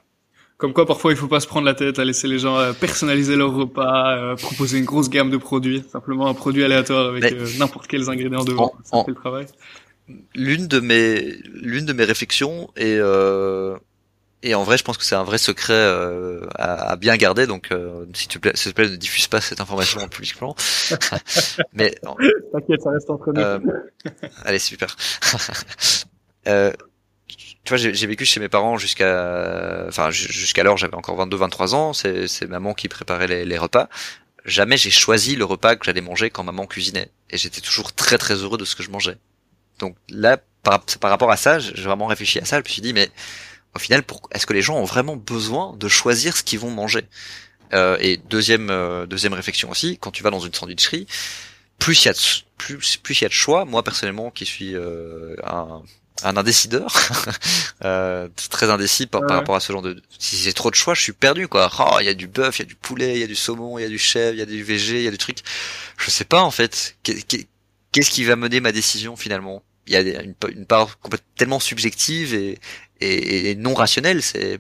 [0.60, 2.74] Comme quoi, parfois, il faut pas se prendre la tête à laisser les gens euh,
[2.74, 7.24] personnaliser leur repas, euh, proposer une grosse gamme de produits, simplement un produit aléatoire avec
[7.32, 8.66] euh, n'importe quels ingrédients devant.
[8.66, 9.46] En- ça en- fait le travail.
[10.36, 13.78] l'une de mes l'une de mes réflexions et euh,
[14.44, 17.46] et en vrai je pense que c'est un vrai secret euh, à, à bien garder
[17.46, 20.56] donc euh, s'il te plaît s'il te plaît ne diffuse pas cette information publiquement
[21.74, 21.96] mais
[22.52, 23.40] T'inquiète, ça reste entre nous.
[23.42, 23.60] euh,
[24.46, 24.96] allez super
[26.48, 26.72] euh,
[27.70, 31.76] tu vois j'ai vécu chez mes parents jusqu'à enfin ju- jusqu'alors j'avais encore 22 23
[31.76, 31.94] ans.
[31.94, 33.90] C'est maman qui préparait les, les repas.
[34.46, 37.10] Jamais j'ai choisi le repas que j'allais manger quand maman cuisinait.
[37.30, 39.18] Et j'étais toujours très très heureux de ce que je mangeais.
[39.80, 42.58] Donc là, par, par rapport à ça, j'ai vraiment réfléchi à ça.
[42.58, 43.10] Je me suis dit, mais
[43.76, 47.04] au final, est-ce que les gens ont vraiment besoin de choisir ce qu'ils vont manger?
[47.74, 51.06] Euh, Et deuxième euh, deuxième réflexion aussi, quand tu vas dans une sandwicherie,
[51.80, 52.20] plus il y a de,
[52.58, 53.66] plus plus il y a de choix.
[53.66, 55.84] Moi personnellement, qui suis euh, un
[56.24, 56.94] un indécideur,
[57.86, 60.02] euh, très indécis par, rapport à ce genre de.
[60.20, 61.72] Si j'ai trop de choix, je suis perdu quoi.
[61.80, 63.36] Oh, il y a du bœuf, il y a du poulet, il y a du
[63.36, 65.18] saumon, il y a du chèvre, il y a du VG, il y a du
[65.18, 65.40] truc.
[65.98, 66.98] Je sais pas en fait.
[67.04, 67.48] Qu'est- qu'est-
[67.92, 69.64] Qu'est-ce qui va mener ma décision finalement?
[69.88, 72.60] Il y a une, une part complètement tellement subjective et,
[73.02, 74.22] et, et non rationnelle.
[74.22, 74.60] C'est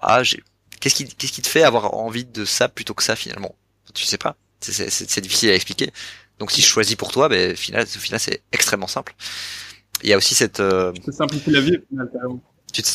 [0.00, 0.42] ah, j'ai
[0.80, 3.54] qu'est-ce qui qu'est-ce qui te fait avoir envie de ça plutôt que ça finalement?
[3.94, 4.36] Tu sais pas.
[4.60, 5.90] C'est- difficile à expliquer.
[6.38, 9.14] Donc si je choisis pour toi, ben final, au final c'est extrêmement simple.
[10.02, 11.78] Il y a aussi cette euh, Tu peux simplifier la vie,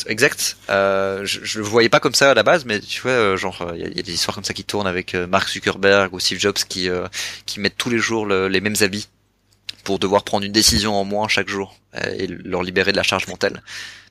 [0.06, 0.56] exact.
[0.70, 3.36] Euh, je, je le voyais pas comme ça à la base, mais tu vois, euh,
[3.36, 5.14] genre, euh, il y, a- il y a des histoires comme ça qui tournent avec
[5.14, 7.06] euh, Mark Zuckerberg ou Steve Jobs qui euh,
[7.44, 9.08] qui mettent tous les jours le- les mêmes habits
[9.84, 11.76] pour devoir prendre une décision en moins chaque jour
[12.18, 13.62] et leur libérer de la charge mentale.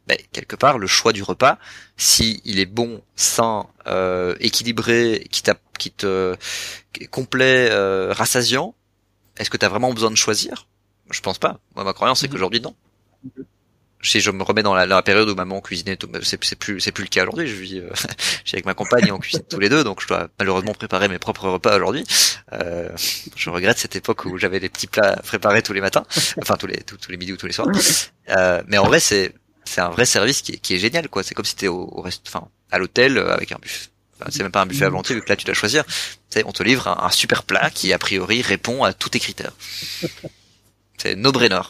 [0.07, 1.57] Ben, quelque part, le choix du repas,
[1.97, 6.35] si il est bon, sain, euh, équilibré, qui, t'a- qui te
[7.11, 8.75] complet, euh, rassasiant,
[9.37, 10.67] est-ce que tu as vraiment besoin de choisir?
[11.09, 11.59] Je pense pas.
[11.75, 12.33] Moi, ma croyance, c'est Mhm.
[12.33, 12.75] qu'aujourd'hui, non.
[14.01, 16.91] Si je me remets dans la, la période où maman cuisinait, tout- c'est plus c'est
[16.91, 17.47] plus le cas aujourd'hui.
[17.47, 17.89] Je vis, euh,
[18.45, 21.07] suis avec ma compagne et on cuisine tous les deux, donc je dois malheureusement préparer
[21.07, 22.03] mes propres repas aujourd'hui.
[22.53, 22.89] Euh,
[23.35, 26.05] je regrette cette époque où j'avais les petits plats préparés tous les matins,
[26.41, 27.69] enfin tous les tous, tous les midis ou tous les soirs.
[28.29, 31.23] Euh, mais en vrai, c'est c'est un vrai service qui est, qui est génial, quoi.
[31.23, 33.87] C'est comme si t'étais au, au rest, enfin à l'hôtel euh, avec un buffet.
[34.29, 35.83] C'est même pas un buffet à volonté vu que là tu dois choisir.
[36.45, 39.51] On te livre un, un super plat qui a priori répond à tous tes critères.
[40.97, 41.61] C'est no brainer.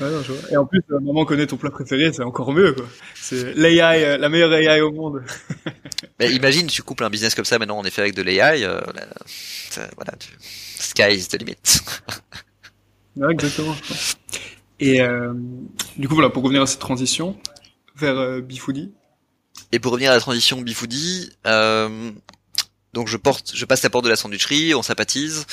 [0.00, 0.50] Ouais, non, je vois.
[0.50, 2.86] Et en plus, euh, maman connaît ton plat préféré, c'est encore mieux, quoi.
[3.14, 5.22] C'est l'AI, euh, la meilleure AI au monde.
[6.20, 8.80] Mais imagine, tu couples un business comme ça maintenant, en effet, avec de l'AI, euh,
[9.96, 10.28] voilà, tu...
[10.40, 11.56] sky is the limit.
[13.16, 13.76] Ouais, exactement.
[14.80, 15.32] Et euh,
[15.96, 17.38] du coup, voilà, pour revenir à cette transition
[17.96, 18.92] vers euh, Bifoodie.
[19.72, 22.10] Et pour revenir à la transition Bifoodie, euh,
[22.94, 25.46] donc je porte, je passe la porte de la sandwicherie, on sympathise.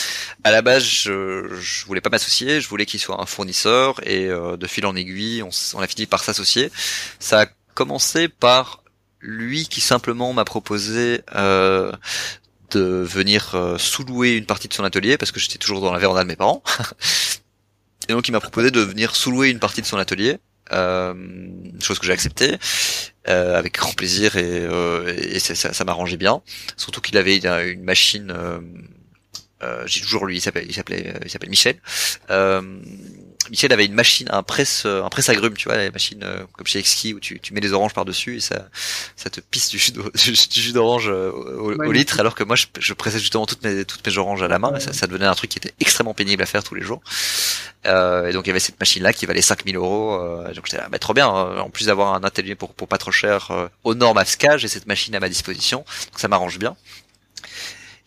[0.44, 4.28] À la base, je, je voulais pas m'associer, je voulais qu'il soit un fournisseur, et
[4.28, 6.72] euh, de fil en aiguille, on, a fini par s'associer.
[7.20, 8.84] Ça a commencé par
[9.20, 11.92] lui qui simplement m'a proposé euh,
[12.70, 16.00] de venir euh, sous-louer une partie de son atelier parce que j'étais toujours dans la
[16.00, 16.64] véranda de mes parents.
[18.08, 20.38] et donc il m'a proposé de venir sous-louer une partie de son atelier,
[20.72, 22.58] chose que j'ai acceptée
[23.28, 26.42] euh, avec grand plaisir et, euh, et ça, ça, m'arrangeait bien.
[26.76, 28.32] Surtout qu'il avait une, machine.
[28.32, 28.60] Euh,
[29.62, 31.76] euh, j'ai toujours lui, il s'appelle, il s'appelait, il s'appelle Michel.
[33.46, 36.44] Euh, Michel avait une machine, un presse, un presse agrumes, tu vois, les machines euh,
[36.54, 38.68] comme chez Exki où tu, tu mets des oranges par dessus et ça,
[39.16, 42.56] ça te pisse du jus, d'o- du jus d'orange euh, au, litre, alors que moi
[42.56, 45.08] je, je pressais justement toutes mes toutes mes oranges à la main et ça, ça
[45.08, 47.02] devenait un truc qui était extrêmement pénible à faire tous les jours.
[47.88, 50.14] Euh, et donc il y avait cette machine là qui valait 5000 euros.
[50.22, 51.28] Euh, donc j'étais là, bah, trop bien.
[51.28, 51.58] hein.
[51.60, 54.68] En plus d'avoir un atelier pour pour pas trop cher euh, aux normes AFSCA, j'ai
[54.68, 56.76] cette machine à ma disposition, donc ça m'arrange bien.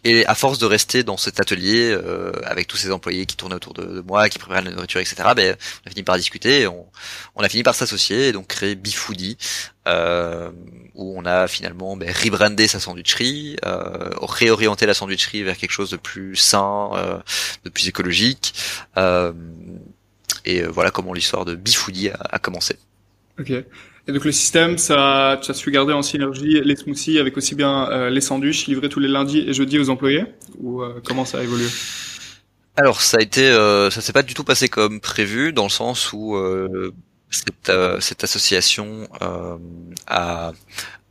[0.05, 3.55] Et à force de rester dans cet atelier euh, avec tous ces employés qui tournaient
[3.55, 6.87] autour de, moi, qui préparaient la nourriture, etc., ben, on a fini par discuter, on,
[7.35, 9.39] on a fini par s'associer et donc créer Bifoodie,
[9.89, 10.51] euh,
[10.95, 15.91] où on a finalement ben, rebrandé sa sandwicherie, euh, réorienté la sandwicherie vers quelque chose
[15.91, 17.19] de plus sain, euh,
[17.65, 18.55] de plus écologique.
[18.99, 19.33] Euh,
[20.45, 22.77] et euh, voilà comment l'histoire de Bifoodie a, a commencé.
[23.39, 23.53] Ok.
[24.07, 27.89] Et donc le système, ça, as su garder en synergie les smoothies avec aussi bien
[27.91, 30.27] euh, les sandwichs livrés tous les lundis et jeudis aux employés?
[30.59, 31.67] Ou euh, comment ça a évolué?
[32.77, 35.71] Alors ça a été, euh, ça s'est pas du tout passé comme prévu dans le
[35.71, 36.93] sens où euh,
[37.31, 39.09] cette, cette association
[40.07, 40.53] a,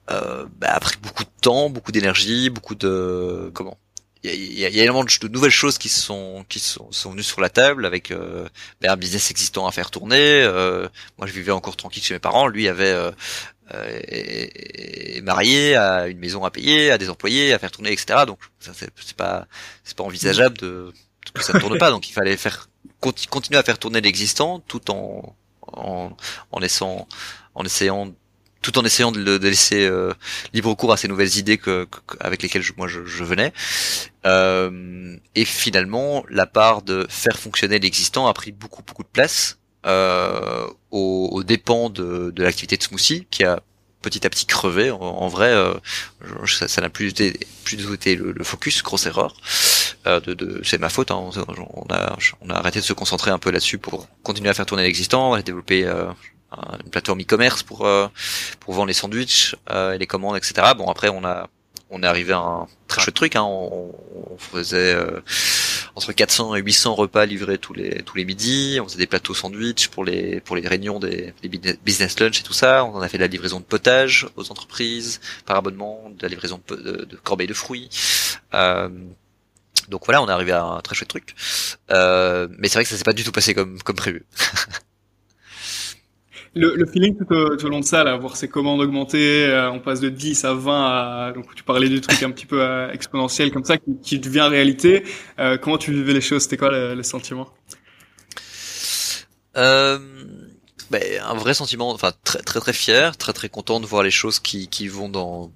[0.08, 3.78] bah, a pris beaucoup de temps, beaucoup d'énergie, beaucoup de comment
[4.24, 7.24] il y a, y a, énormément de, nouvelles choses qui sont qui sont, sont venues
[7.24, 8.48] sur la table avec euh,
[8.80, 10.44] ben, un business existant à faire tourner.
[10.44, 12.48] Euh, moi, je vivais encore tranquille chez mes parents.
[12.48, 13.12] Lui avait euh,
[13.74, 18.22] euh est, marié, a une maison à payer, a des employés à faire tourner, etc.
[18.26, 19.48] Donc c'est pas
[19.84, 20.94] c'est pas envisageable de
[21.34, 21.90] que ça ne tourne pas.
[21.90, 22.70] Donc il fallait faire
[23.02, 25.36] continuer à faire tourner l'existant tout en
[25.68, 26.16] en
[26.52, 27.08] en laissant
[27.56, 28.14] en essayant
[28.64, 30.14] tout en essayant de, laisser euh,
[30.54, 31.88] libre cours à ces nouvelles idées que,
[32.20, 33.54] avec lesquelles je, moi je, venais.
[34.26, 39.60] Euh, et finalement, la part de faire fonctionner l'existant a pris beaucoup beaucoup de place
[39.86, 43.62] euh, aux, dépens de, l'activité de Smoothie, qui a
[44.04, 44.92] petit à petit crevé.
[44.92, 45.74] En, vrai, euh,
[46.46, 49.36] ça n'a plus été, plus été le, focus, grosse erreur.
[50.06, 50.20] Euh,
[50.64, 51.10] c'est ma faute.
[51.12, 51.30] Hein.
[51.74, 54.66] On, a, on a arrêté de se concentrer un peu là-dessus pour continuer à faire
[54.66, 55.38] tourner l'existant.
[55.40, 56.06] Développé euh,
[56.84, 58.08] une plateforme e-commerce pour euh,
[58.60, 60.74] pour vendre les sandwichs euh, et les commandes, etc.
[60.78, 61.50] Bon après on a
[61.90, 63.36] on est arrivé à un très chouette truc.
[63.36, 63.44] Hein.
[63.44, 63.94] On,
[64.32, 65.22] on, faisait euh,
[65.96, 68.80] entre 400 et 800 repas livrés tous les tous les midis.
[68.82, 71.34] On faisait des plateaux sandwich pour les pour les réunions des,
[71.86, 72.84] business lunch et tout ça.
[72.84, 76.30] On en a fait de la livraison de potage aux entreprises par abonnement, de la
[76.30, 77.90] livraison de, de, de corbeilles de fruits.
[78.56, 78.90] Euh,
[79.90, 81.36] donc voilà, on est arrivé à un très chouette truc.
[81.92, 84.26] Euh, mais c'est vrai que ça s'est pas du tout passé comme comme prévu.
[86.56, 89.46] Le, le, feeling tout au, tout au, long de ça, là, voir ces commandes augmenter,
[89.46, 92.46] euh, on passe de 10 à 20 à, donc tu parlais du truc un petit
[92.46, 95.04] peu euh, exponentiel comme ça, qui, qui devient réalité.
[95.40, 96.44] Euh, comment tu vivais les choses?
[96.44, 97.48] C'était quoi le, le sentiment?
[99.58, 99.98] Euh,
[100.92, 104.12] ben, Un vrai sentiment, enfin très très très fier, très très content de voir les
[104.12, 105.52] choses qui, qui vont dans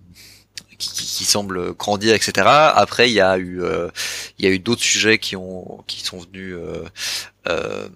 [0.77, 2.47] qui, qui, semblent grandir, etc.
[2.47, 3.89] Après, il y a eu, euh,
[4.37, 6.55] il y a eu d'autres sujets qui ont, qui sont venus
[7.47, 7.89] euh,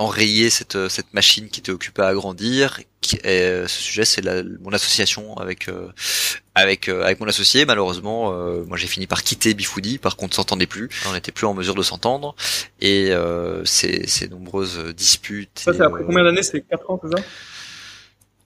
[0.00, 2.80] enrayer cette euh, cette machine qui était occupée à grandir.
[3.02, 4.22] Qui, ce sujet, c'est
[4.60, 5.88] mon association avec euh,
[6.54, 7.64] avec euh, avec mon associé.
[7.64, 8.32] Malheureusement,
[8.66, 9.98] moi j'ai fini par quitter Bifoudi.
[9.98, 10.88] Par contre, s'entendait plus.
[11.08, 12.34] On n'était plus en mesure de s'entendre
[12.80, 13.12] et
[13.64, 15.60] ces ces nombreuses disputes.
[15.64, 16.42] Ça, c'est après combien d'années?
[16.42, 17.22] C'est quatre ans, c'est ça?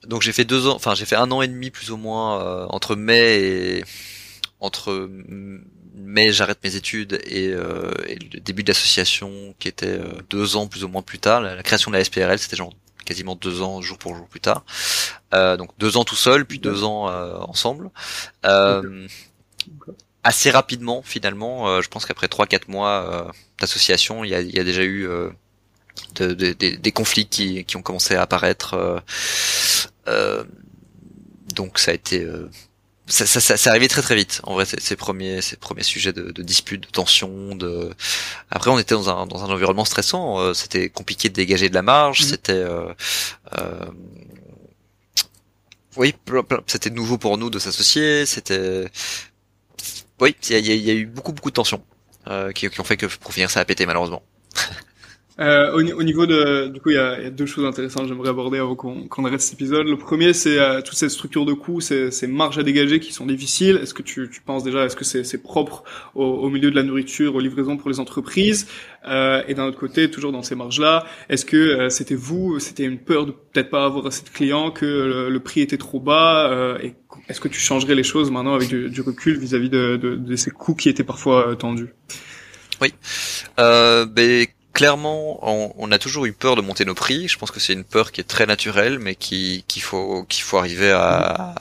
[0.07, 0.75] Donc j'ai fait deux ans.
[0.75, 3.85] Enfin, j'ai fait un an et demi plus ou moins entre mai et
[4.65, 5.09] entre
[5.97, 10.57] mais j'arrête mes études et, euh, et le début de l'association qui était euh, deux
[10.57, 12.73] ans plus ou moins plus tard, la, création de la SPRL c'était genre
[13.05, 14.65] quasiment deux ans jour pour jour plus tard.
[15.35, 17.91] Euh, donc deux ans tout seul, puis deux ans euh, ensemble.
[18.45, 19.07] Euh,
[20.25, 24.65] assez rapidement finalement, je pense qu'après trois quatre mois d'association, il y a, y a,
[24.65, 25.07] déjà eu
[26.15, 29.03] de, de, des conflits qui, qui ont commencé à apparaître.
[31.55, 32.27] donc ça a été
[33.07, 34.41] ça, ça, ça, arrivé très très vite.
[34.45, 37.91] En vrai, ces premiers, ces premiers sujets de, de dispute, de tension, de.
[38.51, 40.41] Après, on était dans un dans un environnement stressant.
[40.41, 42.23] Euh, c'était compliqué de dégager de la marge.
[42.23, 42.25] Mmh.
[42.25, 42.53] C'était.
[42.53, 42.95] Euh,
[43.59, 43.87] euh,
[45.97, 46.15] oui,
[46.67, 48.27] c'était nouveau pour nous de s'associer.
[48.27, 48.87] C'était.
[50.21, 51.83] Oui, il y a, y a, eu beaucoup beaucoup de tensions
[52.29, 54.23] euh, qui, qui ont fait que pour finir ça a pété malheureusement.
[55.41, 58.03] Euh, au, au, niveau de, du coup, il y a, y a, deux choses intéressantes
[58.03, 59.87] que j'aimerais aborder avant qu'on arrête cet épisode.
[59.89, 63.13] Le premier, c'est euh, toute cette structure de coûts, ces, ces, marges à dégager qui
[63.13, 63.81] sont difficiles.
[63.83, 65.83] Est-ce que tu, tu, penses déjà, est-ce que c'est propre
[66.15, 68.69] au, au, milieu de la nourriture, aux livraisons pour les entreprises?
[69.09, 72.85] Euh, Et d'un autre côté, toujours dans ces marges-là, est-ce que euh, c'était vous, c'était
[72.85, 76.49] une peur de peut-être pas avoir assez de clients, que le, prix était trop bas
[76.51, 76.95] euh, Et
[77.29, 80.37] est-ce que tu changerais les choses maintenant avec du, du recul vis-à-vis de, de, de,
[80.37, 81.93] ces coûts qui étaient parfois tendus?
[82.81, 82.95] Oui.
[83.59, 85.39] Euh, ben clairement,
[85.79, 87.29] on, a toujours eu peur de monter nos prix.
[87.29, 90.43] Je pense que c'est une peur qui est très naturelle, mais qui qu'il faut qu'il
[90.43, 91.55] faut arriver à,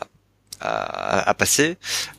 [0.60, 1.78] à, passer.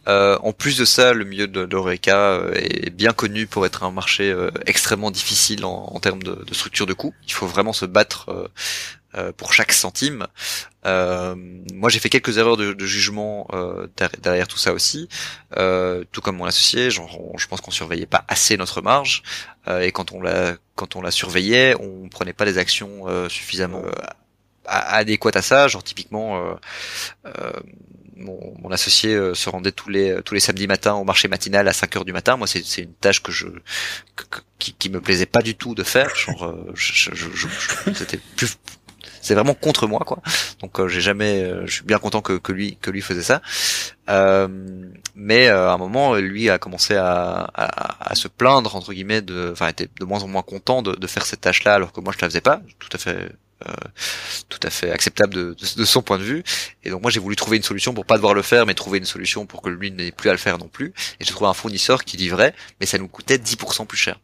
[0.08, 3.84] Euh, en plus de ça, le milieu de l'Oreca euh, est bien connu pour être
[3.84, 7.14] un marché euh, extrêmement difficile en, termes de, de, structure de coûts.
[7.26, 8.50] Il faut vraiment se battre
[9.16, 10.26] euh, pour chaque centime.
[10.86, 11.34] Euh,
[11.72, 13.86] moi, j'ai fait quelques erreurs de, de jugement euh,
[14.20, 15.08] derrière tout ça aussi,
[15.56, 16.90] euh, tout comme mon associé.
[16.90, 19.22] Genre, je pense qu'on surveillait pas assez notre marge,
[19.68, 23.82] euh, et quand on la quand on la surveillait, on prenait pas des actions suffisamment
[24.66, 25.68] adéquates à ça.
[25.68, 26.56] Genre, typiquement.
[28.16, 31.72] Mon, mon, associé se rendait tous les tous les samedis matins au marché matinal à
[31.72, 32.36] 5 heures du matin.
[32.36, 33.48] Moi, c'est une tâche que je
[34.60, 36.14] qui, qui me plaisait pas du tout de faire.
[36.14, 37.48] Genre, je, je, je,
[37.92, 38.56] c'était plus
[39.24, 40.18] c'est vraiment contre moi quoi.
[40.60, 43.40] Donc euh, j'ai jamais, euh, je suis bien content que, lui que lui faisait ça.
[44.10, 44.48] Euh,
[45.14, 49.68] mais à un moment, lui a commencé à, à, se plaindre entre guillemets de, enfin
[49.68, 52.20] était de moins en moins content de, de faire cette tâche-là alors que moi je
[52.20, 52.60] la faisais pas.
[52.78, 53.32] Tout à fait
[54.50, 56.44] tout à fait acceptable de, de, son point de vue.
[56.82, 58.98] Et donc moi j'ai voulu trouver une solution pour pas devoir le faire, mais trouver
[58.98, 60.92] une solution pour que lui n'ait plus à le faire non plus.
[61.18, 64.18] Et j'ai trouvé un fournisseur qui livrait, mais ça nous coûtait 10% plus cher.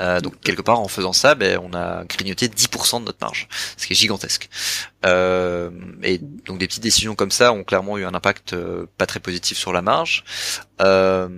[0.00, 3.48] Euh, donc quelque part en faisant ça, ben, on a grignoté 10% de notre marge,
[3.76, 4.48] ce qui est gigantesque.
[5.04, 5.70] Euh,
[6.02, 9.20] et donc des petites décisions comme ça ont clairement eu un impact euh, pas très
[9.20, 10.24] positif sur la marge.
[10.80, 11.28] Euh,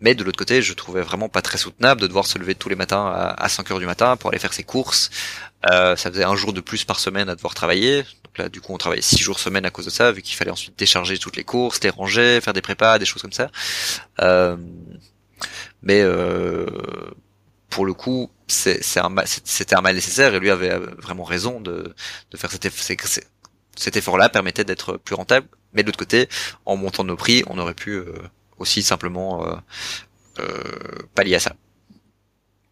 [0.00, 2.68] mais de l'autre côté, je trouvais vraiment pas très soutenable de devoir se lever tous
[2.68, 5.10] les matins à, 5 heures du matin pour aller faire ses courses.
[5.64, 8.02] ça faisait un jour de plus par semaine à devoir travailler.
[8.02, 10.36] Donc là, du coup, on travaillait 6 jours semaine à cause de ça, vu qu'il
[10.36, 13.50] fallait ensuite décharger toutes les courses, les ranger, faire des prépas, des choses comme ça.
[15.82, 16.04] mais
[17.76, 21.94] pour le coup, c'était un mal nécessaire et lui avait vraiment raison de,
[22.30, 22.66] de faire cet,
[23.76, 25.46] cet effort-là permettait d'être plus rentable.
[25.74, 26.26] Mais de l'autre côté,
[26.64, 28.14] en montant nos prix, on aurait pu euh,
[28.56, 29.56] aussi simplement euh,
[30.38, 31.54] euh, pallier à ça.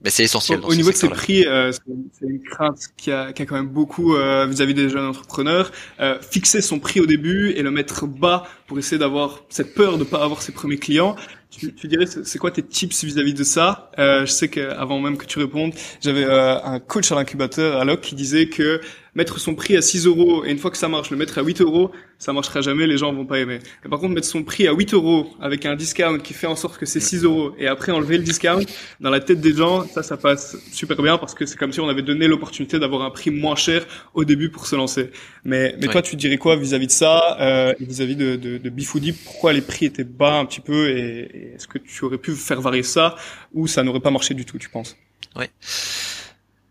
[0.05, 0.61] Mais c'est essentiel.
[0.63, 3.71] Au, niveau de ces prix, euh, c'est une crainte qui a, qui a quand même
[3.71, 5.73] beaucoup euh, vis-à-vis des jeunes entrepreneurs.
[5.99, 9.97] Euh, fixer son prix au début et le mettre bas pour essayer d'avoir cette peur
[9.97, 11.17] de pas avoir ses premiers clients.
[11.51, 13.91] Tu, tu dirais, c'est quoi tes tips vis-à-vis de ça?
[13.99, 17.85] Euh, Je sais qu'avant même que tu répondes, j'avais euh, un coach à l'incubateur à
[17.85, 18.81] Locke qui disait que
[19.15, 21.43] mettre son prix à 6 euros et une fois que ça marche, le mettre à
[21.43, 23.59] 8 euros, ça marchera jamais, les gens vont pas aimer.
[23.85, 26.57] Et par contre, mettre son prix à 8 euros avec un discount qui fait en
[26.57, 28.65] sorte que c'est 6 euros et après enlever le discount,
[29.01, 31.81] dans la tête des gens, ça, ça passe super bien parce que c'est comme si
[31.81, 35.11] on avait donné l'opportunité d'avoir un prix moins cher au début pour se lancer.
[35.45, 39.13] Mais, mais toi, tu dirais quoi vis-à-vis de ça, euh, vis-à-vis de, de, de Bifoodie
[39.13, 42.61] Pourquoi les prix étaient bas un petit peu et, est-ce que tu aurais pu faire
[42.61, 43.17] varier ça
[43.53, 44.97] ou ça n'aurait pas marché du tout, tu penses?
[45.37, 45.47] Oui.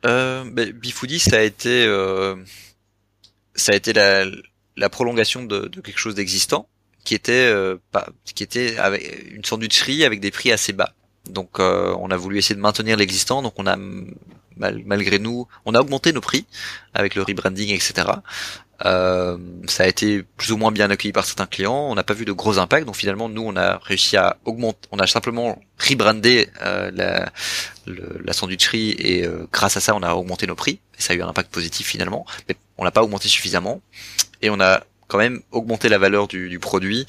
[0.05, 2.35] Euh, ben, Bifoodie, ça a été, euh,
[3.55, 6.67] ça a été la, prolongation de, de quelque chose d'existant,
[7.03, 10.93] qui était, euh, pas, qui était avec une sandwicherie avec des prix assez bas.
[11.29, 13.41] Donc, euh, on a voulu essayer de maintenir l'existant.
[13.41, 13.77] Donc, on a
[14.57, 16.45] malgré nous, on a augmenté nos prix
[16.93, 18.07] avec le rebranding, etc.
[18.85, 19.37] Euh,
[19.67, 21.87] ça a été plus ou moins bien accueilli par certains clients.
[21.89, 22.85] On n'a pas vu de gros impacts.
[22.85, 24.87] Donc finalement, nous, on a réussi à augmenter.
[24.91, 27.31] On a simplement rebrandé euh, la,
[27.85, 30.79] la sandwicherie et euh, grâce à ça, on a augmenté nos prix.
[30.97, 32.25] Et ça a eu un impact positif finalement.
[32.49, 33.81] Mais on l'a pas augmenté suffisamment.
[34.41, 37.05] Et on a quand même augmenté la valeur du, du produit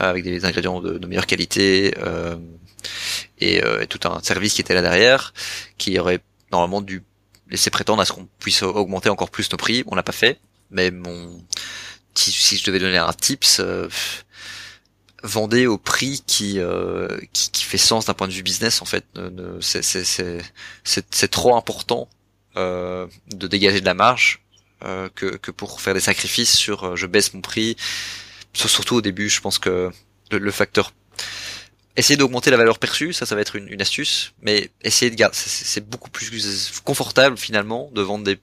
[0.00, 1.94] euh, avec des ingrédients de, meilleure qualité
[3.38, 5.32] et, et tout un service qui était là derrière,
[5.78, 6.20] qui aurait
[6.52, 7.02] normalement dû
[7.50, 9.84] laisser prétendre à ce qu'on puisse augmenter encore plus nos prix.
[9.86, 10.38] On l'a pas fait.
[10.70, 11.42] Mais mon
[12.14, 13.88] si, je devais donner un tips euh,
[15.22, 18.84] vendez au prix qui, euh, qui, qui fait sens d'un point de vue business en
[18.84, 19.04] fait.
[20.84, 22.08] C'est trop important
[22.56, 24.42] euh, de dégager de la marge
[24.84, 27.76] euh, que que pour faire des sacrifices sur euh, je baisse mon prix.
[28.52, 29.90] Surtout au début je pense que
[30.30, 30.92] le, le facteur
[31.96, 35.16] essayer d'augmenter la valeur perçue, ça, ça va être une, une astuce, mais essayer de
[35.16, 38.38] garder, c'est beaucoup plus confortable finalement de vendre des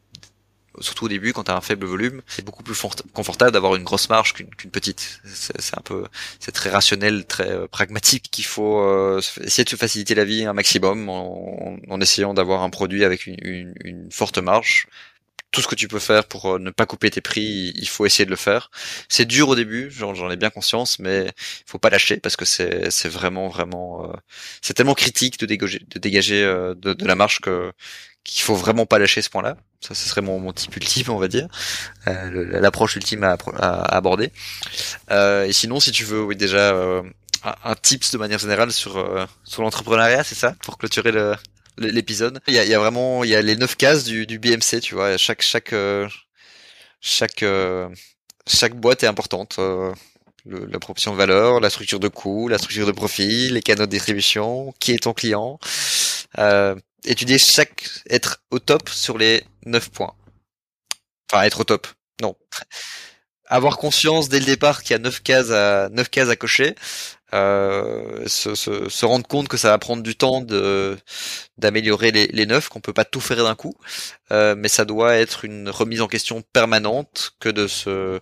[0.81, 2.79] surtout au début quand tu as un faible volume, c'est beaucoup plus
[3.13, 5.21] confortable d'avoir une grosse marge qu'une petite.
[5.25, 6.05] C'est un peu,
[6.39, 10.45] c'est très rationnel, très euh, pragmatique qu'il faut euh, essayer de se faciliter la vie
[10.45, 14.87] un maximum en, en essayant d'avoir un produit avec une, une, une, forte marge.
[15.51, 18.05] Tout ce que tu peux faire pour euh, ne pas couper tes prix, il faut
[18.05, 18.69] essayer de le faire.
[19.07, 22.45] C'est dur au début, j'en ai bien conscience, mais il faut pas lâcher parce que
[22.45, 24.13] c'est vraiment vraiment,
[24.61, 27.73] c'est tellement critique de dégager de dégager de, de la marge que
[28.23, 29.57] qu'il faut vraiment pas lâcher ce point-là.
[29.81, 31.47] Ça, ce serait mon, mon type ultime, on va dire,
[32.07, 34.31] euh, l'approche ultime à, à, aborder.
[35.11, 37.01] Euh, et sinon, si tu veux, oui, déjà euh,
[37.43, 41.35] un, tips de manière générale sur euh, sur l'entrepreneuriat, c'est ça, pour clôturer le
[41.79, 42.39] l'épisode.
[42.47, 45.17] Il y a, vraiment, il y a les neuf cases du, BMC, tu vois.
[45.17, 46.07] Chaque chaque euh,
[47.01, 47.43] chaque
[48.47, 49.59] chaque boîte est importante.
[50.45, 53.85] Le, la proportion de valeur, la structure de coût, la structure de profit, les canaux
[53.85, 55.59] de distribution, qui est ton client,
[56.37, 56.75] euh,
[57.05, 60.13] étudier chaque être au top sur les 9 points.
[61.31, 61.87] Enfin, être au top.
[62.21, 62.35] Non.
[63.45, 66.75] Avoir conscience dès le départ qu'il y a 9 cases à 9 cases à cocher,
[67.33, 70.97] euh, se, se, rendre compte que ça va prendre du temps de
[71.57, 73.75] d'améliorer les, les 9, qu'on peut pas tout faire d'un coup,
[74.31, 78.19] euh, mais ça doit être une remise en question permanente que de se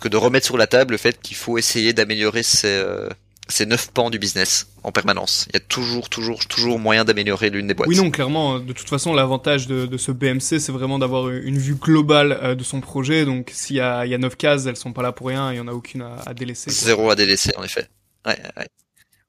[0.00, 3.08] que de remettre sur la table le fait qu'il faut essayer d'améliorer ses, euh,
[3.48, 5.46] c'est neuf pans du business en permanence.
[5.50, 7.88] Il y a toujours, toujours, toujours moyen d'améliorer l'une des boîtes.
[7.88, 8.58] Oui, non, clairement.
[8.58, 12.54] De toute façon, l'avantage de, de, ce BMC, c'est vraiment d'avoir une vue globale euh,
[12.54, 13.24] de son projet.
[13.24, 15.52] Donc, s'il y a, il y a neuf cases, elles sont pas là pour rien.
[15.52, 16.70] Il y en a aucune à, à délaisser.
[16.70, 17.88] Zéro à délaisser, en effet.
[18.26, 18.66] Ouais, ouais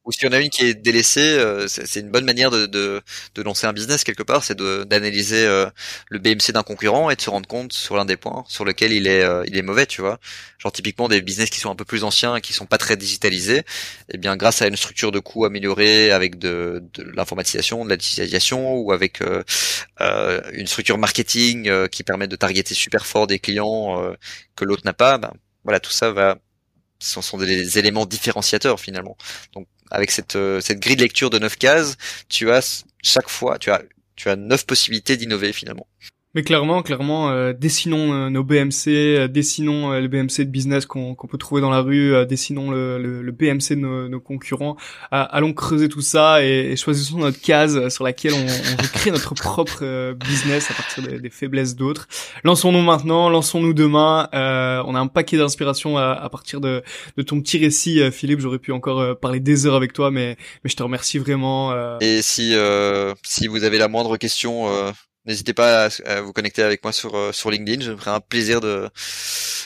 [0.05, 3.01] ou si on a une qui est délaissée, euh, c'est une bonne manière de, de,
[3.33, 5.67] de, lancer un business quelque part, c'est d'analyser euh,
[6.09, 8.93] le BMC d'un concurrent et de se rendre compte sur l'un des points sur lequel
[8.93, 10.19] il est euh, il est mauvais, tu vois.
[10.59, 12.97] Genre typiquement des business qui sont un peu plus anciens et qui sont pas très
[12.97, 13.63] digitalisés,
[14.09, 17.97] eh bien grâce à une structure de coûts améliorée avec de, de l'informatisation, de la
[17.97, 19.21] digitalisation ou avec
[19.99, 24.13] une structure marketing qui permet de targeter super fort des clients
[24.55, 25.31] que l'autre n'a pas, ben,
[25.63, 26.37] voilà tout ça va
[26.99, 29.17] ce sont des éléments différenciateurs finalement.
[29.53, 31.97] Donc avec cette, euh, cette grille de lecture de 9 cases,
[32.29, 33.81] tu as chaque fois, tu as
[34.15, 35.87] tu as neuf possibilités d'innover finalement.
[36.35, 41.15] Mais clairement, clairement, euh, dessinons euh, nos BMC, euh, dessinons les BMC de business qu'on
[41.15, 44.75] peut trouver dans la rue, dessinons le, le, BMC de nos, nos concurrents.
[45.11, 49.33] allons creuser tout ça et, choisissons notre case sur laquelle on, on veut créer notre
[49.33, 52.07] propre business à partir des, des faiblesses d'autres.
[52.43, 54.27] Lançons-nous maintenant, lançons-nous demain.
[54.33, 56.83] on a un paquet d'inspiration à, à, partir de,
[57.15, 58.41] de, ton petit récit, Philippe.
[58.41, 61.97] J'aurais pu encore parler des heures avec toi, mais, mais je te remercie vraiment.
[62.01, 62.53] Et si
[63.23, 64.67] si vous avez la moindre question
[65.25, 68.19] N'hésitez pas à, vous connecter avec moi sur euh, sur LinkedIn, je me ferai un
[68.19, 68.89] plaisir de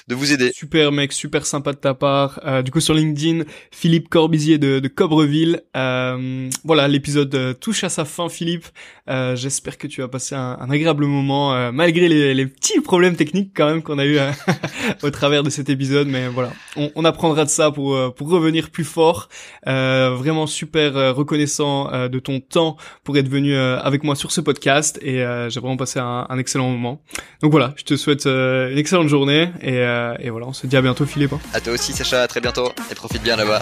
[0.10, 0.52] de vous aider.
[0.56, 2.40] Super mec, super sympa de ta part.
[2.44, 5.62] Euh, du coup sur LinkedIn, Philippe Corbizier de, de Cobreville.
[5.78, 8.66] Euh, voilà, l'épisode euh, touche à sa fin, Philippe.
[9.08, 13.16] Euh, j'espère que tu as passé un, un agréable moment malgré les, les, petits problèmes
[13.16, 14.18] techniques quand même qu'on a eu
[15.04, 16.08] au travers de cet épisode.
[16.08, 19.30] Mais voilà, on, on apprendra de ça pour pour revenir plus fort.
[19.66, 25.24] vraiment super reconnaissant de ton temps pour être venu avec moi sur ce podcast et
[25.50, 27.02] j'ai vraiment passé un, un, excellent moment.
[27.42, 30.68] Donc voilà, je te souhaite euh, une excellente journée et, euh, et, voilà, on se
[30.68, 31.34] dit à bientôt Philippe.
[31.34, 31.40] Hein.
[31.54, 33.62] À toi aussi Sacha, à très bientôt et profite bien là-bas.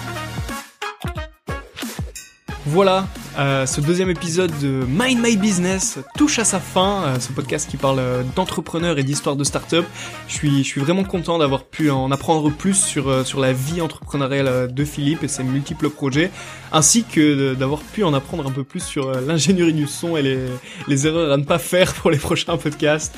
[2.66, 3.08] Voilà,
[3.38, 7.04] euh, ce deuxième épisode de Mind My Business touche à sa fin.
[7.04, 9.86] Euh, ce podcast qui parle euh, d'entrepreneurs et d'histoire de start-up.
[10.28, 13.80] Je suis, je suis vraiment content d'avoir pu en apprendre plus sur sur la vie
[13.80, 16.32] entrepreneuriale de Philippe et ses multiples projets,
[16.72, 20.40] ainsi que d'avoir pu en apprendre un peu plus sur l'ingénierie du son et les,
[20.88, 23.16] les erreurs à ne pas faire pour les prochains podcasts.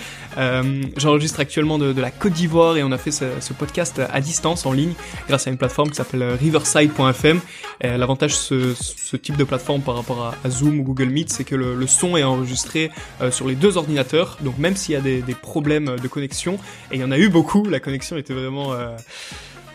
[0.97, 4.21] J'enregistre actuellement de, de, la Côte d'Ivoire et on a fait ce, ce, podcast à
[4.21, 4.93] distance en ligne
[5.27, 7.39] grâce à une plateforme qui s'appelle riverside.fm.
[7.81, 11.55] L'avantage ce, ce type de plateforme par rapport à, Zoom ou Google Meet, c'est que
[11.55, 12.91] le, son est enregistré
[13.21, 14.37] euh, sur les deux ordinateurs.
[14.41, 16.55] Donc même s'il y a des, problèmes de connexion,
[16.91, 18.95] et il y en a eu beaucoup, la connexion était vraiment euh,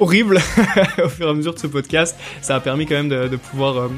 [0.00, 0.36] horrible
[1.04, 3.76] au fur et à mesure de ce podcast, ça a permis quand même de, pouvoir
[3.78, 3.88] euh,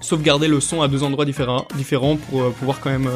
[0.00, 3.08] sauvegarder le son à deux endroits différents, différents pour pouvoir quand même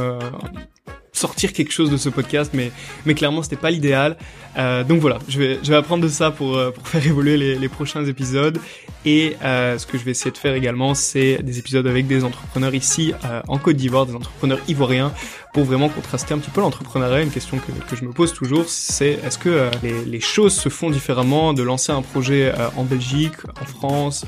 [1.15, 2.71] sortir quelque chose de ce podcast, mais,
[3.07, 4.17] mais clairement c'était pas l'idéal.
[4.59, 7.37] Euh, donc voilà, je vais, je vais apprendre de ça pour, euh, pour faire évoluer
[7.37, 8.59] les, prochains épisodes.
[9.07, 12.25] Et euh, ce que je vais essayer de faire également, c'est des épisodes avec des
[12.25, 15.13] entrepreneurs ici euh, en Côte d'Ivoire, des entrepreneurs ivoiriens,
[15.55, 17.23] pour vraiment contraster un petit peu l'entrepreneuriat.
[17.23, 20.91] Une question que, je me pose toujours, c'est est-ce que euh, les, choses se font
[20.91, 24.27] différemment de lancer un projet en Belgique, en France,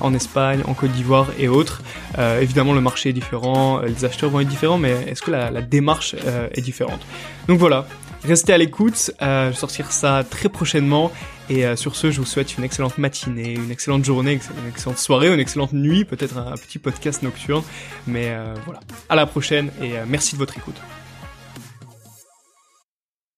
[0.00, 1.82] en Espagne, en Côte d'Ivoire et autres?
[2.40, 6.14] Évidemment, le marché est différent, les acheteurs vont être différents, mais est-ce que la démarche
[6.52, 7.00] est différente?
[7.48, 7.86] Donc voilà,
[8.24, 11.10] Restez à l'écoute, euh, je sortir ça très prochainement.
[11.50, 14.98] Et euh, sur ce, je vous souhaite une excellente matinée, une excellente journée, une excellente
[14.98, 17.64] soirée, une excellente nuit, peut-être un, petit podcast nocturne.
[18.06, 20.76] Mais euh, voilà, à la prochaine et merci de votre écoute.